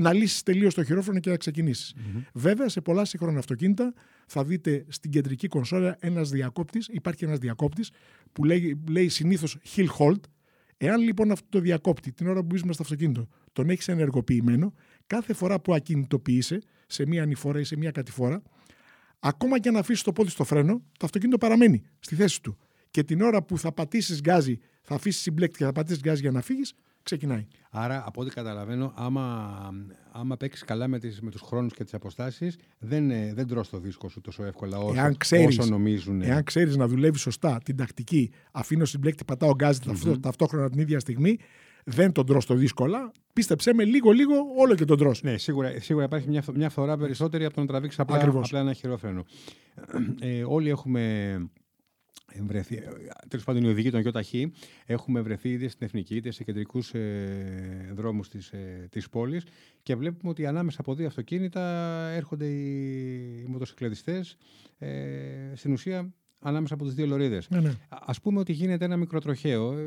να 0.00 0.12
λύσεις 0.12 0.42
τελείως 0.42 0.74
το 0.74 0.84
χειρόφρονο 0.84 1.18
και 1.18 1.30
να 1.30 1.36
ξεκινησει 1.36 1.94
Βέβαια, 2.34 2.68
σε 2.68 2.80
πολλά 2.80 3.04
σύγχρονα 3.04 3.38
αυτοκίνητα 3.38 3.94
θα 4.26 4.44
δείτε 4.44 4.84
στην 4.88 5.10
κεντρική 5.10 5.48
κονσόλα 5.48 5.96
ένας 6.00 6.30
διακόπτης, 6.30 6.88
υπάρχει 6.92 7.24
ένας 7.24 7.38
διακόπτης 7.38 7.90
που 8.32 8.44
λέει, 8.44 8.80
λέει 8.88 9.08
συνήθως 9.08 9.58
hill 9.74 9.86
hold. 9.98 10.20
Εάν 10.76 11.00
λοιπόν 11.00 11.30
αυτό 11.30 11.46
το 11.48 11.60
διακόπτη 11.60 12.12
την 12.12 12.28
ώρα 12.28 12.44
που 12.44 12.54
είσαι 12.54 12.72
στο 12.72 12.82
αυτοκίνητο 12.82 13.28
τον 13.52 13.70
έχεις 13.70 13.88
ενεργοποιημένο, 13.88 14.74
κάθε 15.06 15.32
φορά 15.32 15.60
που 15.60 15.74
ακινητοποιείσαι 15.74 16.58
σε 16.86 17.06
μία 17.06 17.22
ανηφορά 17.22 17.60
ή 17.60 17.64
σε 17.64 17.76
μία 17.76 17.90
κατηφόρα, 17.90 18.42
ακόμα 19.18 19.58
και 19.58 19.68
αν 19.68 19.76
αφήσεις 19.76 20.02
το 20.02 20.12
πόδι 20.12 20.30
στο 20.30 20.44
φρένο, 20.44 20.82
το 20.98 21.04
αυτοκίνητο 21.04 21.38
παραμένει 21.38 21.82
στη 21.98 22.14
θέση 22.14 22.42
του. 22.42 22.58
και 22.90 23.04
την 23.04 23.20
ώρα 23.20 23.42
που 23.42 23.58
θα 23.58 23.72
πατήσεις 23.72 24.20
γκάζι, 24.20 24.58
θα 24.82 24.94
αφήσεις 24.94 25.20
συμπλέκτη 25.20 25.58
και 25.58 25.64
θα 25.64 25.72
πατήσεις 25.72 26.02
γκάζι 26.02 26.20
για 26.20 26.30
να 26.30 26.40
φύγεις, 26.40 26.74
ξεκινάει. 27.02 27.46
Άρα, 27.70 28.02
από 28.06 28.20
ό,τι 28.20 28.30
καταλαβαίνω, 28.30 28.92
άμα, 28.96 29.54
άμα 30.12 30.36
παίξεις 30.36 30.64
καλά 30.64 30.88
με, 30.88 30.98
τις, 30.98 31.20
με 31.20 31.30
τους 31.30 31.40
χρόνους 31.40 31.74
και 31.74 31.84
τις 31.84 31.94
αποστάσεις, 31.94 32.56
δεν, 32.78 33.10
ε, 33.10 33.32
δεν 33.34 33.46
τρώ 33.46 33.64
το 33.70 33.78
δίσκο 33.78 34.08
σου 34.08 34.20
τόσο 34.20 34.44
εύκολα 34.44 34.78
όσο, 34.78 35.00
εάν 35.00 35.16
ξέρεις, 35.16 35.58
όσο 35.58 35.70
νομίζουν. 35.70 36.22
Εάν 36.22 36.44
ξέρεις 36.44 36.76
να 36.76 36.86
δουλεύεις 36.86 37.20
σωστά 37.20 37.60
την 37.64 37.76
τακτική, 37.76 38.30
αφήνω 38.52 38.84
συμπλέκτη, 38.84 39.24
πατάω 39.24 39.54
γκάζι 39.54 39.80
mm-hmm. 39.86 40.20
ταυτόχρονα 40.20 40.70
την 40.70 40.80
ίδια 40.80 41.00
στιγμή, 41.00 41.38
δεν 41.84 42.12
τον 42.12 42.26
τρώ 42.26 42.40
το 42.46 42.54
δύσκολα. 42.54 43.12
Πίστεψέ 43.32 43.74
με, 43.74 43.84
λίγο-λίγο 43.84 44.34
όλο 44.58 44.74
και 44.74 44.84
τον 44.84 44.98
τρώ. 44.98 45.14
Ναι, 45.22 45.36
σίγουρα, 45.36 45.80
σίγουρα 45.80 46.04
υπάρχει 46.04 46.28
μια, 46.28 46.44
μια 46.54 46.70
φθορά 46.70 46.96
περισσότερη 46.96 47.44
από 47.44 47.54
το 47.54 47.60
να 47.60 47.66
τραβήξεις 47.66 48.00
απλά, 48.00 48.32
απλά 48.34 48.58
ένα 48.58 48.72
χειρόφρενο. 48.72 49.24
Ε, 50.20 50.44
όλοι 50.46 50.68
έχουμε 50.68 51.34
βρεθεί, 52.40 52.82
τέλος 53.28 53.44
πάντων 53.44 53.62
οι 53.62 53.68
οδηγοί 53.68 53.90
των 53.90 54.00
ΙΟΤΑΧΗ 54.00 54.52
έχουμε 54.86 55.20
βρεθεί 55.20 55.48
είτε 55.48 55.68
στην 55.68 55.86
εθνική 55.86 56.16
είτε 56.16 56.30
σε 56.30 56.44
κεντρικούς 56.44 56.94
ε, 56.94 57.90
δρόμους 57.94 58.28
της 58.28 58.50
ε, 58.50 58.86
της 58.90 59.08
πόλης 59.08 59.44
και 59.82 59.94
βλέπουμε 59.96 60.30
ότι 60.30 60.46
ανάμεσα 60.46 60.80
από 60.80 60.94
δύο 60.94 61.06
αυτοκίνητα 61.06 61.60
έρχονται 62.08 62.46
οι, 62.46 63.40
οι 63.40 63.46
μοτοσυκλετιστές. 63.48 64.36
Ε, 64.78 65.52
στην 65.54 65.72
ουσία 65.72 66.12
ανάμεσα 66.40 66.74
από 66.74 66.84
τις 66.84 66.94
δύο 66.94 67.06
λωρίδες. 67.06 67.48
Ναι, 67.50 67.60
ναι. 67.60 67.72
Α 67.88 68.12
πούμε 68.22 68.40
ότι 68.40 68.52
γίνεται 68.52 68.84
ένα 68.84 68.96
μικρό 68.96 69.20
τροχαίο. 69.20 69.78
Ε, 69.78 69.84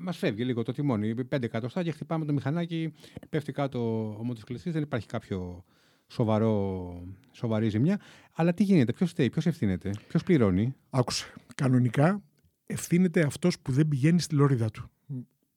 Μας 0.00 0.16
φεύγει 0.16 0.44
λίγο 0.44 0.62
το 0.62 0.72
τιμόνι. 0.72 1.14
5 1.14 1.42
εκατοστά 1.42 1.82
και 1.82 1.90
χτυπάμε 1.90 2.24
το 2.24 2.32
μηχανάκι, 2.32 2.92
πέφτει 3.28 3.52
κάτω 3.52 4.08
ο 4.18 4.24
μοτοσυκλετιστής. 4.24 4.72
Δεν 4.72 4.82
υπάρχει 4.82 5.06
κάποιο 5.06 5.64
σοβαρό, 6.10 7.02
σοβαρή 7.32 7.68
ζημιά. 7.68 8.00
Αλλά 8.32 8.54
τι 8.54 8.62
γίνεται, 8.62 8.92
ποιος 8.92 9.10
φταίει, 9.10 9.30
ποιος 9.30 9.46
ευθύνεται, 9.46 9.90
ποιος 10.08 10.22
πληρώνει; 10.22 10.74
Άκουσε. 10.90 11.32
Κανονικά 11.54 12.22
ευθύνεται 12.66 13.22
αυτός 13.22 13.58
που 13.58 13.72
δεν 13.72 13.88
πηγαίνει 13.88 14.20
στη 14.20 14.34
λωρίδα 14.34 14.70
του. 14.70 14.90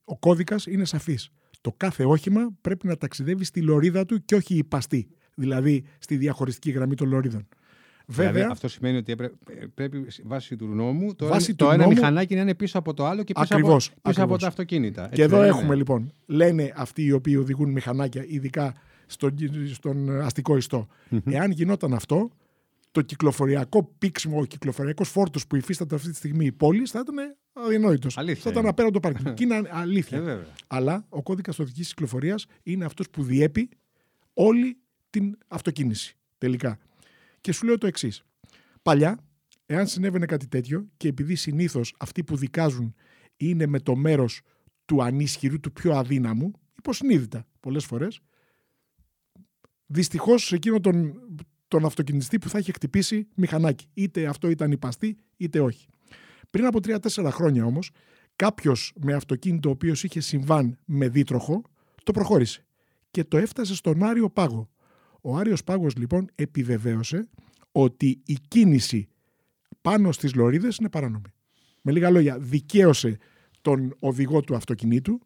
Ο 0.03 0.17
κώδικας 0.17 0.65
είναι 0.65 0.85
σαφής. 0.85 1.29
Το 1.61 1.73
κάθε 1.77 2.03
όχημα 2.05 2.53
πρέπει 2.61 2.87
να 2.87 2.97
ταξιδεύει 2.97 3.43
στη 3.43 3.61
λωρίδα 3.61 4.05
του 4.05 4.25
και 4.25 4.35
όχι 4.35 4.55
υπαστή. 4.55 5.07
Δηλαδή 5.35 5.83
στη 5.99 6.17
διαχωριστική 6.17 6.71
γραμμή 6.71 6.95
των 6.95 7.07
λωρίδων. 7.07 7.47
Δηλαδή, 8.05 8.31
Βέβαια, 8.33 8.47
αυτό 8.51 8.67
σημαίνει 8.67 8.97
ότι 8.97 9.15
πρέπει 9.73 10.07
βάσει 10.23 10.55
του 10.55 10.67
νόμου 10.67 11.15
το, 11.15 11.27
βάση 11.27 11.55
το 11.55 11.71
ένα 11.71 11.87
μηχανάκι 11.87 12.35
να 12.35 12.41
είναι 12.41 12.55
πίσω 12.55 12.77
από 12.77 12.93
το 12.93 13.05
άλλο 13.05 13.23
και 13.23 13.33
πίσω, 13.33 13.55
ακριβώς, 13.55 13.87
από, 13.87 14.09
πίσω 14.09 14.23
από 14.23 14.37
τα 14.37 14.47
αυτοκίνητα. 14.47 15.09
Και 15.13 15.21
εδώ 15.21 15.41
έχουμε 15.41 15.75
λοιπόν, 15.75 16.11
λένε 16.25 16.73
αυτοί 16.75 17.03
οι 17.03 17.11
οποίοι 17.11 17.35
οδηγούν 17.39 17.71
μηχανάκια, 17.71 18.25
ειδικά 18.27 18.73
στον, 19.05 19.35
στον 19.73 20.21
αστικό 20.21 20.57
Εάν 21.23 21.51
γινόταν 21.51 21.93
αυτό, 21.93 22.31
το 22.91 23.01
κυκλοφοριακό 23.01 23.93
πίξιμο, 23.97 24.39
ο 24.39 24.45
κυκλοφοριακός 24.45 25.09
φόρτος 25.09 25.47
που 25.47 25.55
υφίσταται 25.55 25.95
αυτή 25.95 26.09
τη 26.09 26.15
στιγμή 26.15 26.45
η 26.45 26.51
πόλη 26.51 26.85
θα 26.85 26.99
ήταν 26.99 27.35
αδιανόητος. 27.53 28.13
Θα 28.13 28.49
ήταν 28.49 28.65
απέραντο 28.65 28.99
πάρκινγκ. 28.99 29.33
και 29.33 29.43
είναι 29.43 29.61
αλήθεια. 29.69 30.17
Ε, 30.17 30.47
Αλλά 30.67 31.05
ο 31.09 31.21
κώδικας 31.21 31.59
οδικής 31.59 31.87
κυκλοφορίας 31.87 32.45
είναι 32.63 32.85
αυτός 32.85 33.09
που 33.09 33.23
διέπει 33.23 33.69
όλη 34.33 34.77
την 35.09 35.37
αυτοκίνηση. 35.47 36.17
Τελικά. 36.37 36.77
Και 37.41 37.51
σου 37.51 37.65
λέω 37.65 37.77
το 37.77 37.87
εξής. 37.87 38.23
Παλιά, 38.81 39.19
εάν 39.65 39.87
συνέβαινε 39.87 40.25
κάτι 40.25 40.47
τέτοιο 40.47 40.87
και 40.97 41.07
επειδή 41.07 41.35
συνήθως 41.35 41.95
αυτοί 41.99 42.23
που 42.23 42.35
δικάζουν 42.35 42.95
είναι 43.37 43.65
με 43.65 43.79
το 43.79 43.95
μέρος 43.95 44.41
του 44.85 45.03
ανίσχυρου, 45.03 45.59
του 45.59 45.71
πιο 45.71 45.93
αδύναμου, 45.93 46.51
υποσυνείδητα 46.77 47.45
πολλές 47.59 47.85
φορές, 47.85 48.19
δυστυχώς 49.93 50.45
σε 50.45 50.55
εκείνο 50.55 50.79
τον, 50.79 51.13
τον 51.67 51.85
αυτοκινητιστή 51.85 52.39
που 52.39 52.49
θα 52.49 52.59
είχε 52.59 52.71
χτυπήσει 52.71 53.27
μηχανάκι. 53.35 53.87
Είτε 53.93 54.25
αυτό 54.25 54.49
ήταν 54.49 54.71
υπαστή, 54.71 55.17
είτε 55.37 55.59
όχι. 55.59 55.87
Πριν 56.49 56.65
από 56.65 56.79
3-4 56.83 57.29
χρόνια 57.31 57.65
όμως, 57.65 57.89
κάποιος 58.35 58.93
με 59.01 59.13
αυτοκίνητο 59.13 59.69
ο 59.69 59.71
οποίος 59.71 60.03
είχε 60.03 60.19
συμβάν 60.19 60.77
με 60.85 61.09
δίτροχο, 61.09 61.61
το 62.03 62.11
προχώρησε 62.11 62.65
και 63.11 63.23
το 63.23 63.37
έφτασε 63.37 63.75
στον 63.75 64.03
Άριο 64.03 64.29
Πάγο. 64.29 64.69
Ο 65.21 65.37
Άριος 65.37 65.63
Πάγος 65.63 65.95
λοιπόν 65.95 66.29
επιβεβαίωσε 66.35 67.27
ότι 67.71 68.21
η 68.25 68.37
κίνηση 68.47 69.07
πάνω 69.81 70.11
στις 70.11 70.33
λωρίδες 70.33 70.77
είναι 70.77 70.89
παράνομη. 70.89 71.33
Με 71.81 71.91
λίγα 71.91 72.09
λόγια, 72.09 72.39
δικαίωσε 72.39 73.17
τον 73.61 73.95
οδηγό 73.99 74.41
του 74.41 74.55
αυτοκινήτου 74.55 75.19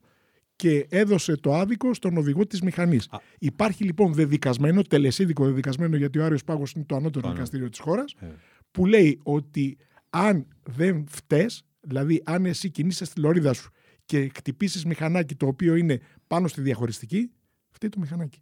και 0.58 0.88
έδωσε 0.90 1.36
το 1.36 1.54
άδικο 1.54 1.94
στον 1.94 2.18
οδηγό 2.18 2.48
της 2.48 2.62
μηχανής. 2.62 3.10
Υπάρχει 3.40 3.84
λοιπόν 3.84 4.14
δεδικασμένο, 4.14 4.82
τελεσίδικο 4.82 5.46
δεδικασμένο, 5.46 5.96
γιατί 5.96 6.20
ο 6.20 6.26
Άριος 6.26 6.44
Πάγος 6.44 6.72
είναι 6.72 6.86
το 6.88 6.96
ανώτερο 6.96 7.32
δικαστήριο 7.32 7.70
της 7.70 7.80
χώρας, 7.80 8.16
ε. 8.20 8.26
που 8.72 8.86
λέει 8.86 9.20
ότι 9.24 9.78
αν 10.10 10.48
δεν 10.64 11.06
φταίς, 11.10 11.66
δηλαδή 11.80 12.22
αν 12.26 12.46
εσύ 12.46 12.70
κινείσαι 12.70 13.06
στη 13.06 13.20
λωρίδα 13.20 13.54
σου 13.54 13.72
και 14.06 14.32
χτυπήσεις 14.36 14.86
μηχανάκι 14.86 15.36
το 15.36 15.48
οποίο 15.48 15.76
είναι 15.76 16.00
πάνω 16.28 16.48
στη 16.48 16.62
διαχωριστική, 16.62 17.32
φταίει 17.70 17.90
το 17.90 18.00
μηχανάκι. 18.00 18.42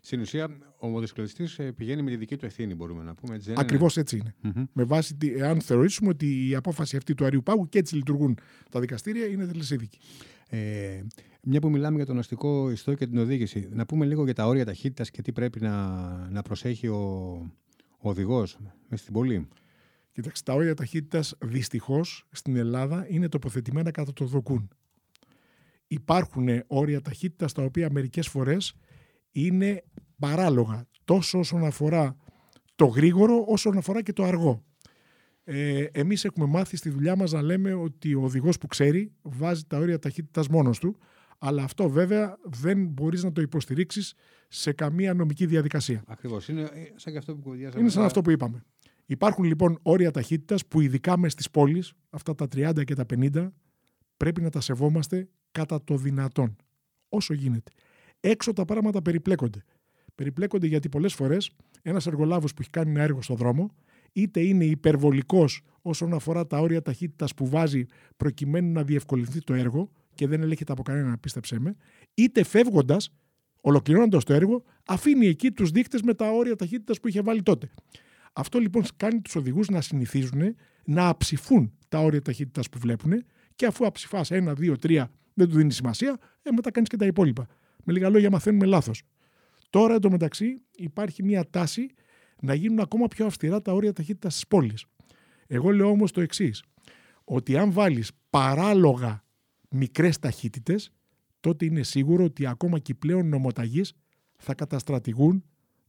Στην 0.00 0.20
ουσία, 0.20 0.58
ο 0.78 0.88
μοτοσυκλετιστής 0.88 1.58
ε, 1.58 1.72
πηγαίνει 1.72 2.02
με 2.02 2.10
τη 2.10 2.16
δική 2.16 2.36
του 2.36 2.44
ευθύνη, 2.44 2.74
μπορούμε 2.74 3.02
να 3.02 3.14
πούμε. 3.14 3.40
Ακριβώς 3.54 3.96
έτσι 3.96 4.16
είναι. 4.16 4.34
Με 4.72 4.84
βάση, 4.84 5.16
αν 5.42 5.60
θεωρήσουμε 5.60 6.08
ότι 6.08 6.48
η 6.48 6.54
απόφαση 6.54 6.96
αυτή 6.96 7.14
του 7.14 7.24
Αριού 7.24 7.42
Πάγου 7.42 7.68
και 7.68 7.78
έτσι 7.78 7.94
λειτουργούν 7.94 8.38
τα 8.70 8.80
δικαστήρια, 8.80 9.26
είναι 9.26 9.46
τελεσίδικη. 9.46 9.98
Ε, 10.48 11.00
μια 11.50 11.60
που 11.60 11.70
μιλάμε 11.70 11.96
για 11.96 12.06
τον 12.06 12.18
αστικό 12.18 12.70
ιστό 12.70 12.94
και 12.94 13.06
την 13.06 13.18
οδήγηση, 13.18 13.68
να 13.72 13.86
πούμε 13.86 14.06
λίγο 14.06 14.24
για 14.24 14.34
τα 14.34 14.46
όρια 14.46 14.64
ταχύτητας 14.64 15.10
και 15.10 15.22
τι 15.22 15.32
πρέπει 15.32 15.60
να, 15.60 15.96
να 16.30 16.42
προσέχει 16.42 16.88
ο, 16.88 16.96
ο 17.98 18.08
οδηγός 18.08 18.58
μέσα 18.88 19.02
στην 19.02 19.14
πόλη. 19.14 19.48
Κοιτάξτε, 20.12 20.50
τα 20.52 20.58
όρια 20.58 20.74
ταχύτητας 20.74 21.34
δυστυχώς 21.40 22.26
στην 22.30 22.56
Ελλάδα 22.56 23.06
είναι 23.08 23.28
τοποθετημένα 23.28 23.90
κατά 23.90 24.12
το 24.12 24.24
δοκούν. 24.24 24.68
Υπάρχουν 25.86 26.48
όρια 26.66 27.00
ταχύτητας 27.00 27.52
τα 27.52 27.62
οποία 27.62 27.90
μερικές 27.90 28.28
φορές 28.28 28.74
είναι 29.30 29.84
παράλογα 30.18 30.86
τόσο 31.04 31.38
όσον 31.38 31.64
αφορά 31.64 32.16
το 32.74 32.86
γρήγορο 32.86 33.44
όσο 33.46 33.72
αφορά 33.76 34.02
και 34.02 34.12
το 34.12 34.24
αργό. 34.24 34.64
Ε, 35.44 35.84
εμείς 35.92 36.24
έχουμε 36.24 36.46
μάθει 36.46 36.76
στη 36.76 36.90
δουλειά 36.90 37.16
μας 37.16 37.32
να 37.32 37.42
λέμε 37.42 37.72
ότι 37.72 38.14
ο 38.14 38.22
οδηγός 38.22 38.58
που 38.58 38.66
ξέρει 38.66 39.12
βάζει 39.22 39.64
τα 39.66 39.78
όρια 39.78 39.98
ταχύτητας 39.98 40.48
μόνος 40.48 40.78
του 40.78 40.98
αλλά 41.38 41.62
αυτό 41.62 41.88
βέβαια 41.88 42.38
δεν 42.42 42.86
μπορείς 42.86 43.22
να 43.22 43.32
το 43.32 43.40
υποστηρίξεις 43.40 44.14
σε 44.48 44.72
καμία 44.72 45.14
νομική 45.14 45.46
διαδικασία. 45.46 46.02
Ακριβώς. 46.06 46.48
Είναι 46.48 46.70
σαν 46.96 47.16
αυτό 47.16 47.36
που 47.36 47.54
Είναι 47.54 47.88
σαν 47.88 48.04
αυτό 48.04 48.22
που 48.22 48.30
είπαμε. 48.30 48.64
Υπάρχουν 49.06 49.44
λοιπόν 49.44 49.78
όρια 49.82 50.10
ταχύτητας 50.10 50.66
που 50.66 50.80
ειδικά 50.80 51.18
μες 51.18 51.32
στις 51.32 51.50
πόλεις, 51.50 51.92
αυτά 52.10 52.34
τα 52.34 52.46
30 52.48 52.84
και 52.84 52.94
τα 52.94 53.04
50, 53.04 53.52
πρέπει 54.16 54.40
να 54.40 54.50
τα 54.50 54.60
σεβόμαστε 54.60 55.28
κατά 55.50 55.84
το 55.84 55.96
δυνατόν. 55.96 56.56
Όσο 57.08 57.34
γίνεται. 57.34 57.72
Έξω 58.20 58.52
τα 58.52 58.64
πράγματα 58.64 59.02
περιπλέκονται. 59.02 59.64
Περιπλέκονται 60.14 60.66
γιατί 60.66 60.88
πολλές 60.88 61.14
φορές 61.14 61.50
ένας 61.82 62.06
εργολάβος 62.06 62.54
που 62.54 62.60
έχει 62.60 62.70
κάνει 62.70 62.90
ένα 62.90 63.02
έργο 63.02 63.22
στο 63.22 63.34
δρόμο, 63.34 63.74
είτε 64.12 64.40
είναι 64.40 64.64
υπερβολικός 64.64 65.62
όσον 65.82 66.14
αφορά 66.14 66.46
τα 66.46 66.58
όρια 66.58 66.82
ταχύτητας 66.82 67.34
που 67.34 67.48
βάζει 67.48 67.84
προκειμένου 68.16 68.72
να 68.72 68.82
διευκολυνθεί 68.82 69.40
το 69.40 69.54
έργο 69.54 69.90
και 70.18 70.26
δεν 70.26 70.42
ελέγχεται 70.42 70.72
από 70.72 70.82
κανένα, 70.82 71.18
πίστεψέ 71.18 71.58
με, 71.58 71.76
είτε 72.14 72.42
φεύγοντας, 72.42 73.10
ολοκληρώνοντας 73.60 74.24
το 74.24 74.32
έργο, 74.32 74.64
αφήνει 74.86 75.26
εκεί 75.26 75.50
τους 75.50 75.70
δείκτες 75.70 76.02
με 76.02 76.14
τα 76.14 76.30
όρια 76.30 76.56
ταχύτητας 76.56 77.00
που 77.00 77.08
είχε 77.08 77.20
βάλει 77.20 77.42
τότε. 77.42 77.70
Αυτό 78.32 78.58
λοιπόν 78.58 78.82
κάνει 78.96 79.20
τους 79.20 79.36
οδηγούς 79.36 79.68
να 79.68 79.80
συνηθίζουν 79.80 80.56
να 80.84 81.08
αψηφούν 81.08 81.72
τα 81.88 81.98
όρια 81.98 82.22
ταχύτητας 82.22 82.68
που 82.68 82.78
βλέπουν 82.78 83.24
και 83.54 83.66
αφού 83.66 83.86
αψηφάς 83.86 84.30
ένα, 84.30 84.54
δύο, 84.54 84.78
τρία, 84.78 85.10
δεν 85.34 85.48
του 85.48 85.56
δίνει 85.56 85.72
σημασία, 85.72 86.18
ε, 86.42 86.50
μετά 86.50 86.70
κάνεις 86.70 86.88
και 86.88 86.96
τα 86.96 87.06
υπόλοιπα. 87.06 87.46
Με 87.84 87.92
λίγα 87.92 88.08
λόγια, 88.08 88.30
μαθαίνουμε 88.30 88.66
λάθος. 88.66 89.02
Τώρα 89.70 89.94
εντωμεταξύ 89.94 90.62
υπάρχει 90.74 91.22
μια 91.22 91.50
τάση 91.50 91.86
να 92.40 92.54
γίνουν 92.54 92.80
ακόμα 92.80 93.06
πιο 93.06 93.26
αυστηρά 93.26 93.62
τα 93.62 93.72
όρια 93.72 93.92
ταχύτητας 93.92 94.34
στι 94.34 94.44
πόλει. 94.48 94.74
Εγώ 95.46 95.70
λέω 95.70 95.88
όμως 95.88 96.12
το 96.12 96.20
εξής, 96.20 96.62
ότι 97.24 97.56
αν 97.56 97.72
βάλεις 97.72 98.10
παράλογα 98.30 99.26
μικρές 99.68 100.18
ταχύτητες, 100.18 100.92
τότε 101.40 101.64
είναι 101.64 101.82
σίγουρο 101.82 102.24
ότι 102.24 102.46
ακόμα 102.46 102.78
και 102.78 102.92
οι 102.92 102.94
πλέον 102.94 103.28
νομοταγείς 103.28 103.92
θα 104.36 104.54
καταστρατηγούν 104.54 105.44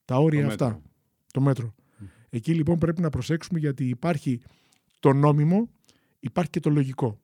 τα 0.06 0.18
όρια 0.18 0.48
αυτά. 0.48 0.82
Το 1.34 1.42
μέτρο. 1.42 1.76
Εκεί 2.30 2.54
λοιπόν 2.54 2.78
πρέπει 2.78 3.02
να 3.02 3.10
προσέξουμε 3.10 3.60
γιατί 3.60 3.88
υπάρχει 3.88 4.42
το 5.00 5.14
νόμιμο, 5.14 5.70
υπάρχει 6.20 6.50
και 6.50 6.60
το 6.60 6.70
λογικό. 6.70 7.20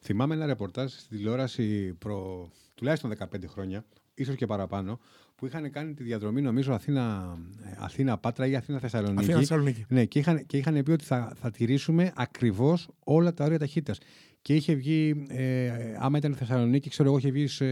Θυμάμαι 0.00 0.34
ένα 0.34 0.46
ρεπορτάζ 0.46 0.92
στη 0.92 1.16
τηλεόραση 1.16 1.94
προ 1.94 2.50
τουλάχιστον 2.74 3.12
15 3.18 3.24
χρόνια, 3.46 3.84
ίσως 4.14 4.34
και 4.34 4.46
παραπάνω, 4.46 5.00
που 5.34 5.46
είχαν 5.46 5.70
κάνει 5.70 5.94
τη 5.94 6.02
διαδρομή, 6.02 6.40
νομίζω, 6.40 6.72
Αθήνα, 6.72 7.36
ε, 7.64 7.74
Αθήνα 7.78 8.18
Πάτρα 8.18 8.46
ή 8.46 8.56
Αθήνα 8.56 8.78
Θεσσαλονίκη. 8.78 9.20
Αθήνα 9.20 9.38
Θεσσαλονίκη. 9.38 9.84
Ναι, 9.88 10.04
και 10.04 10.18
είχαν, 10.18 10.46
και 10.46 10.56
είχαν 10.56 10.82
πει 10.82 10.90
ότι 10.90 11.04
θα, 11.04 11.32
θα 11.40 11.50
τηρήσουμε 11.50 12.12
ακριβώ 12.16 12.78
όλα 13.04 13.34
τα 13.34 13.44
όρια 13.44 13.58
ταχύτητας. 13.58 13.98
Και 14.44 14.54
είχε 14.54 14.74
βγει, 14.74 15.24
ε, 15.28 15.70
άμα 15.98 16.18
ήταν 16.18 16.34
Θεσσαλονίκη, 16.34 16.88
ξέρω 16.88 17.08
εγώ, 17.08 17.18
είχε 17.18 17.30
βγει 17.30 17.46
σε 17.46 17.64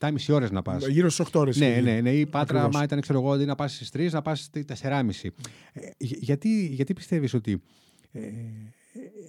7,5 0.00 0.34
ώρες 0.34 0.50
να 0.50 0.62
πας. 0.62 0.86
Γύρω 0.86 1.08
στις 1.08 1.26
8 1.26 1.40
ώρες. 1.40 1.56
Ναι, 1.56 1.80
ναι, 1.82 2.00
ναι. 2.00 2.10
Η 2.10 2.26
Πάτρα, 2.26 2.62
άμα 2.62 2.82
ήταν, 2.82 3.00
ξέρω 3.00 3.20
εγώ, 3.20 3.36
να 3.36 3.54
πας 3.54 3.74
στις 3.74 3.90
3, 3.90 4.10
να 4.10 4.22
πας 4.22 4.40
στι 4.40 4.64
4,5. 4.64 5.32
Ε, 5.72 5.80
γιατί, 5.98 6.66
γιατί 6.66 6.92
πιστεύεις 6.92 7.34
ότι. 7.34 7.62
Ε, 8.12 8.20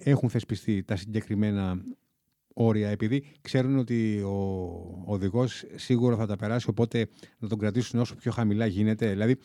έχουν 0.02 0.30
θεσπιστεί 0.30 0.82
τα 0.82 0.96
συγκεκριμένα 0.96 1.82
όρια, 2.54 2.88
επειδή 2.88 3.24
ξέρουν 3.40 3.78
ότι 3.78 4.20
ο 4.20 5.04
οδηγός 5.04 5.64
σίγουρα 5.74 6.16
θα 6.16 6.26
τα 6.26 6.36
περάσει, 6.36 6.66
οπότε 6.70 7.08
να 7.38 7.48
τον 7.48 7.58
κρατήσουν 7.58 8.00
όσο 8.00 8.14
πιο 8.14 8.32
χαμηλά 8.32 8.66
γίνεται. 8.66 9.08
Δηλαδή, 9.08 9.36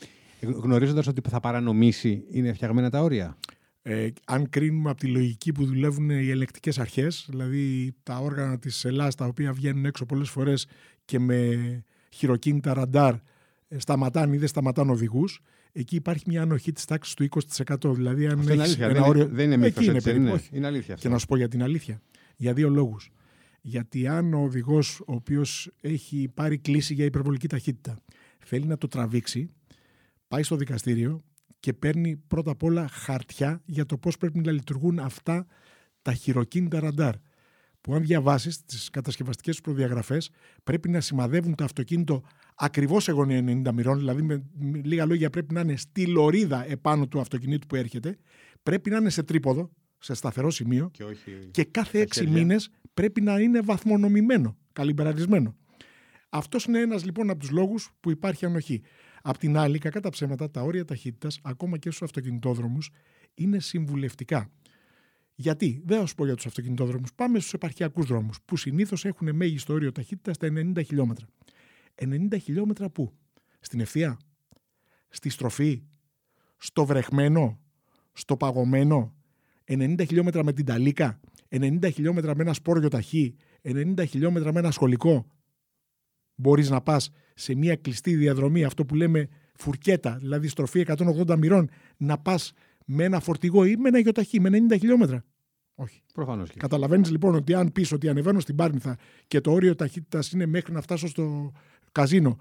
γνωρίζοντας 0.42 1.08
ότι 1.08 1.22
θα 1.30 1.40
παρανομήσει, 1.40 2.24
είναι 2.32 2.54
φτιαγμένα 2.54 2.90
τα 2.90 3.02
όρια; 3.02 3.38
Ε, 3.86 4.10
αν 4.26 4.50
κρίνουμε 4.50 4.90
από 4.90 5.00
τη 5.00 5.08
λογική 5.08 5.52
που 5.52 5.66
δουλεύουν 5.66 6.10
οι 6.10 6.30
ελεκτικές 6.30 6.80
αρχές, 6.80 7.26
δηλαδή 7.30 7.94
τα 8.04 8.18
όργανα 8.18 8.60
της 8.60 8.86
Ελλάδα 8.86 9.12
τα 9.18 9.26
οποία 9.26 9.54
βγαίνουν 9.54 9.86
έξω 9.86 10.06
πολλές 10.06 10.30
φορές 10.30 10.68
και 11.06 11.20
με 11.20 11.58
χειροκίνητα 12.10 12.74
ραντάρ 12.74 13.14
ε, 13.68 13.80
σταματάνε 13.80 14.36
ή 14.36 14.38
δεν 14.38 14.48
σταματάνε 14.48 14.92
οδηγούς, 14.92 15.42
εκεί 15.72 15.96
υπάρχει 15.96 16.24
μια 16.28 16.42
ανοχή 16.42 16.72
της 16.72 16.86
τάξης 16.86 17.14
του 17.14 17.28
20%. 17.30 17.94
Δηλαδή, 17.94 18.28
αν 18.28 18.42
είναι 18.42 18.52
αλήθεια. 18.52 18.86
Ένα 18.86 18.94
δεν, 18.94 19.04
όριο... 19.04 19.24
είναι, 19.24 19.34
δεν 19.34 19.46
είναι 19.46 19.58
μύθος, 19.58 19.86
είναι, 19.86 20.02
είναι, 20.06 20.42
είναι 20.52 20.68
αλήθεια. 20.68 20.96
Και 20.96 21.10
να 21.10 21.18
σου 21.18 21.26
πω 21.26 21.38
για 21.38 21.48
την 21.48 21.64
αλήθεια. 21.64 22.02
Για 22.36 22.54
δύο 22.54 22.70
λόγους. 22.70 23.12
Γιατί 23.62 24.08
αν 24.08 24.34
ο 24.34 24.44
οδηγός, 24.44 25.00
ο 25.00 25.14
οποίος 25.14 25.72
έχει 25.82 26.32
πάρει 26.34 26.58
κλίση 26.58 26.94
για 26.94 27.06
υπερβολική 27.06 27.48
ταχύτητα, 27.48 28.00
θέλει 28.40 28.66
να 28.66 28.78
το 28.78 28.88
τραβήξει, 28.88 29.50
πάει 30.28 30.44
στο 30.44 30.56
δικαστήριο 30.56 31.24
και 31.64 31.74
παίρνει 31.74 32.16
πρώτα 32.28 32.52
απ' 32.52 32.64
όλα 32.64 32.88
χαρτιά 32.88 33.62
για 33.66 33.86
το 33.86 33.98
πώς 33.98 34.18
πρέπει 34.18 34.40
να 34.40 34.52
λειτουργούν 34.52 35.00
αυτά 35.00 35.46
τα 36.02 36.14
χειροκίνητα 36.14 36.80
ραντάρ. 36.80 37.14
Που 37.82 37.94
αν 37.94 38.02
διαβάσεις 38.02 38.66
τις 38.66 38.90
κατασκευαστικές 38.90 39.56
τους 39.56 39.64
προδιαγραφές, 39.64 40.30
πρέπει 40.64 40.90
να 40.90 41.02
σημαδεύουν 41.02 41.56
το 41.56 41.64
αυτοκίνητο 41.64 42.24
ακριβώς 42.56 43.04
σε 43.04 43.12
γωνία 43.12 43.40
90 43.40 43.72
μοιρών, 43.74 43.98
δηλαδή 43.98 44.22
με 44.22 44.44
λίγα 44.84 45.06
λόγια 45.06 45.30
πρέπει 45.30 45.54
να 45.54 45.62
είναι 45.62 45.76
στη 45.76 46.06
λωρίδα 46.08 46.66
επάνω 46.70 47.08
του 47.08 47.20
αυτοκινήτου 47.20 47.68
που 47.68 47.76
έρχεται, 47.76 48.18
πρέπει 48.64 48.90
να 48.90 48.98
είναι 48.98 49.10
σε 49.10 49.24
τρίποδο, 49.24 49.72
σε 49.98 50.14
σταθερό 50.14 50.52
σημείο 50.52 50.90
και, 50.94 51.04
όχι 51.04 51.48
και 51.52 51.64
κάθε 51.64 52.00
έξι 52.00 52.28
μήνες 52.28 52.70
πρέπει 52.94 53.22
να 53.22 53.40
είναι 53.40 53.62
βαθμονομημένο, 53.62 54.58
καλυμπεραρισμένο. 54.74 55.56
Αυτός 56.30 56.66
είναι 56.66 56.80
ένας 56.80 57.06
λοιπόν 57.06 57.30
από 57.30 57.40
τους 57.40 57.50
λόγους 57.50 57.92
που 58.00 58.12
υπάρχει 58.12 58.46
ανοχή. 58.46 58.82
Απ' 59.26 59.38
την 59.38 59.58
άλλη, 59.58 59.78
κακά 59.78 60.00
τα 60.00 60.10
ψέματα, 60.10 60.52
τα 60.52 60.62
όρια 60.62 60.86
ταχύτητας, 60.86 61.40
ακόμα 61.44 61.78
και 61.78 61.90
στους 61.90 62.02
αυτοκινητόδρομους, 62.02 62.90
είναι 63.34 63.60
συμβουλευτικά. 63.60 64.50
Γιατί, 65.36 65.82
δεν 65.86 66.00
θα 66.00 66.06
σου 66.06 66.16
πω 66.16 66.26
για 66.26 66.36
τους 66.36 66.46
αυτοκινητόδρομους, 66.46 67.14
πάμε 67.14 67.40
στους 67.40 67.54
επαρχιακούς 67.54 68.06
δρόμους, 68.06 68.42
που 68.46 68.58
συνήθως 68.58 69.06
έχουν 69.06 69.36
μέγιστο 69.36 69.74
όριο 69.74 69.92
ταχύτητας 69.92 70.36
στα 70.36 70.48
90 70.48 70.82
χιλιόμετρα. 70.84 71.26
90 71.96 72.38
χιλιόμετρα 72.38 72.90
πού; 72.90 73.14
Στην 73.60 73.80
ευθεία, 73.80 74.18
στη 75.10 75.30
στροφή, 75.30 75.84
στο 76.58 76.86
βρεχμένο, 76.86 77.60
στο 78.14 78.38
παγωμένο, 78.38 79.16
90 79.68 80.04
χιλιόμετρα 80.08 80.44
με 80.44 80.54
την 80.54 80.66
ταλίκα, 80.66 81.20
90 81.50 81.90
χιλιόμετρα 81.92 82.36
με 82.36 82.44
ένα 82.44 82.54
σπόριο 82.54 82.88
ταχύ, 82.88 83.36
90 83.62 84.06
χιλιόμετρα 84.08 84.54
με 84.54 84.60
ένα 84.60 84.72
σχολικό; 84.72 85.28
Μπορείς 86.36 86.70
να 86.70 86.82
πας 86.82 87.10
σε 87.34 87.56
μια 87.56 87.76
κλειστή 87.76 88.16
διαδρομή, 88.16 88.64
αυτό 88.64 88.86
που 88.86 88.96
λέμε 88.96 89.28
φουρκέτα, 89.56 90.18
δηλαδή 90.20 90.48
στροφή 90.48 90.86
180 90.88 91.36
μοιρών, 91.38 91.70
να 91.98 92.18
πας 92.18 92.54
με 92.86 93.04
ένα 93.04 93.20
φορτηγό 93.20 93.66
ή 93.66 93.76
με 93.76 93.88
ένα 93.88 94.00
γιοταχή, 94.00 94.40
με 94.40 94.50
90 94.50 94.78
χιλιόμετρα. 94.80 95.24
Όχι. 95.76 96.02
Προφανώς. 96.14 96.50
Καταλαβαίνεις 96.58 97.12
λοιπόν 97.12 97.36
ότι 97.36 97.54
αν 97.54 97.72
πεις 97.72 97.92
ότι 97.92 98.10
ανεβαίνω 98.10 98.40
στην 98.40 98.56
Πάρνηθα 98.56 98.98
και 99.28 99.42
το 99.42 99.52
όριο 99.52 99.76
ταχύτητας 99.76 100.32
είναι 100.32 100.46
μέχρι 100.46 100.74
να 100.74 100.82
φτάσω 100.82 101.08
στο 101.08 101.52
καζίνο 101.92 102.38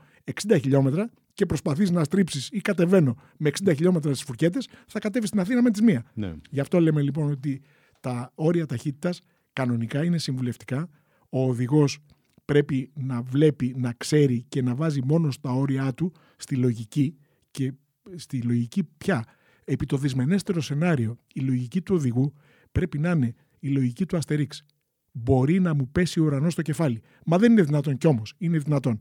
60 0.46 0.58
χιλιόμετρα 0.60 1.10
και 1.34 1.46
προσπαθείς 1.46 1.90
να 1.90 2.04
στρίψεις 2.04 2.48
ή 2.52 2.60
κατεβαίνω 2.60 3.16
με 3.36 3.50
60 3.64 3.72
χιλιόμετρα 3.74 4.12
στις 4.12 4.24
φουρκέτες, 4.24 4.68
θα 4.86 4.98
κατέβεις 4.98 5.28
στην 5.28 5.40
Αθήνα 5.40 5.62
με 5.62 5.70
τις 5.70 5.80
μία. 5.80 6.04
Ναι. 6.14 6.34
Γι' 6.50 6.60
αυτό 6.60 6.80
λέμε 6.80 7.02
λοιπόν 7.02 7.30
ότι 7.30 7.62
τα 8.00 8.32
όρια 8.34 8.66
ταχύτητας 8.66 9.20
κανονικά 9.52 10.04
είναι 10.04 10.18
συμβουλευτικά. 10.18 10.88
Ο 11.28 11.48
οδηγός 11.48 11.98
πρέπει 12.44 12.90
να 12.94 13.22
βλέπει, 13.22 13.74
να 13.76 13.92
ξέρει 13.92 14.44
και 14.48 14.62
να 14.62 14.74
βάζει 14.74 15.00
μόνο 15.04 15.30
στα 15.30 15.52
όρια 15.52 15.94
του 15.94 16.12
στη 16.36 16.56
λογική 16.56 17.16
και 17.50 17.72
στη 18.16 18.42
λογική 18.42 18.84
πια. 18.98 19.24
Επί 19.64 19.86
το 19.86 19.96
δυσμενέστερο 19.96 20.60
σενάριο, 20.60 21.18
η 21.34 21.40
λογική 21.40 21.82
του 21.82 21.94
οδηγού 21.94 22.34
πρέπει 22.72 22.98
να 22.98 23.10
είναι 23.10 23.34
η 23.58 23.68
λογική 23.68 24.06
του 24.06 24.16
Αστερίξ. 24.16 24.64
Μπορεί 25.12 25.60
να 25.60 25.74
μου 25.74 25.88
πέσει 25.92 26.20
ο 26.20 26.24
ουρανός 26.24 26.52
στο 26.52 26.62
κεφάλι. 26.62 27.02
Μα 27.26 27.38
δεν 27.38 27.52
είναι 27.52 27.62
δυνατόν 27.62 27.96
κι 27.98 28.06
όμως. 28.06 28.34
Είναι 28.38 28.58
δυνατόν. 28.58 28.96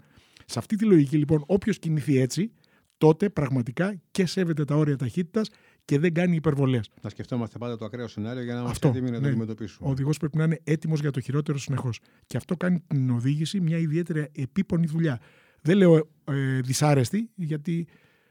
Σε 0.46 0.60
αυτή 0.60 0.76
τη 0.76 0.86
λογική 0.86 1.18
λοιπόν, 1.18 1.44
όποιος 1.46 1.80
κινηθεί 1.80 2.18
έτσι, 2.18 2.52
τότε 2.98 3.30
πραγματικά 3.30 4.02
και 4.12 4.26
σέβεται 4.26 4.66
τα 4.66 4.76
όρια 4.76 4.96
ταχύτητας 4.96 5.50
και 5.86 6.00
δεν 6.00 6.14
κάνει 6.14 6.36
υπερβολές. 6.36 6.90
Να 7.02 7.10
σκεφτόμαστε 7.10 7.58
πάντα 7.58 7.78
το 7.78 7.86
ακραίο 7.86 8.08
σενάριο 8.08 8.44
για 8.44 8.54
να 8.54 8.62
είμαστε 8.62 8.88
έτοιμοι 8.88 9.10
να 9.10 9.16
το 9.16 9.22
ναι. 9.22 9.28
αντιμετωπίσουμε. 9.28 9.88
Ο 9.88 9.92
οδηγός 9.92 10.18
πρέπει 10.18 10.38
να 10.38 10.44
είναι 10.44 10.60
έτοιμος 10.64 11.00
για 11.00 11.12
το 11.12 11.20
χειρότερο 11.20 11.58
συνεχώς. 11.58 12.00
Και 12.26 12.38
αυτό 12.38 12.58
κάνει 12.58 12.84
την 12.88 13.10
οδήγηση 13.10 13.60
μια 13.60 13.78
ιδιαίτερα 13.78 14.28
επίπονη 14.32 14.88
δουλειά. 14.88 15.20
Δεν 15.62 15.78
λέω 15.78 16.10
ε, 16.24 16.60
δυσάρεστη, 16.62 17.30
γιατί 17.36 17.88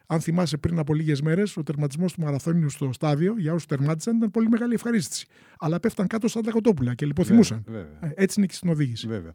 αν 0.07 0.21
θυμάσαι 0.21 0.57
πριν 0.57 0.79
από 0.79 0.95
λίγες 0.95 1.23
μέρες, 1.23 1.57
ο 1.57 1.63
τερματισμός 1.63 2.13
του 2.13 2.21
μαραθώνιου 2.21 2.71
στο 2.71 2.93
στάδιο 2.93 3.35
για 3.39 3.53
όσους 3.53 3.67
τερμάτισαν 3.67 4.17
ήταν 4.17 4.31
πολύ 4.31 4.49
μεγάλη 4.49 4.75
ευχαρίστηση. 4.75 5.27
Αλλά 5.59 5.81
πέφταν 5.81 6.07
κάτω 6.07 6.29
σαν 6.29 6.43
τα 6.43 6.51
κοτόπουλα 6.51 6.95
και 6.95 7.07
λιποθυμούσαν. 7.07 7.65
Ε, 8.01 8.09
έτσι 8.15 8.35
είναι 8.39 8.47
και 8.47 8.55
στην 8.55 8.69
οδήγηση. 8.69 9.07
Βέβαια. 9.07 9.31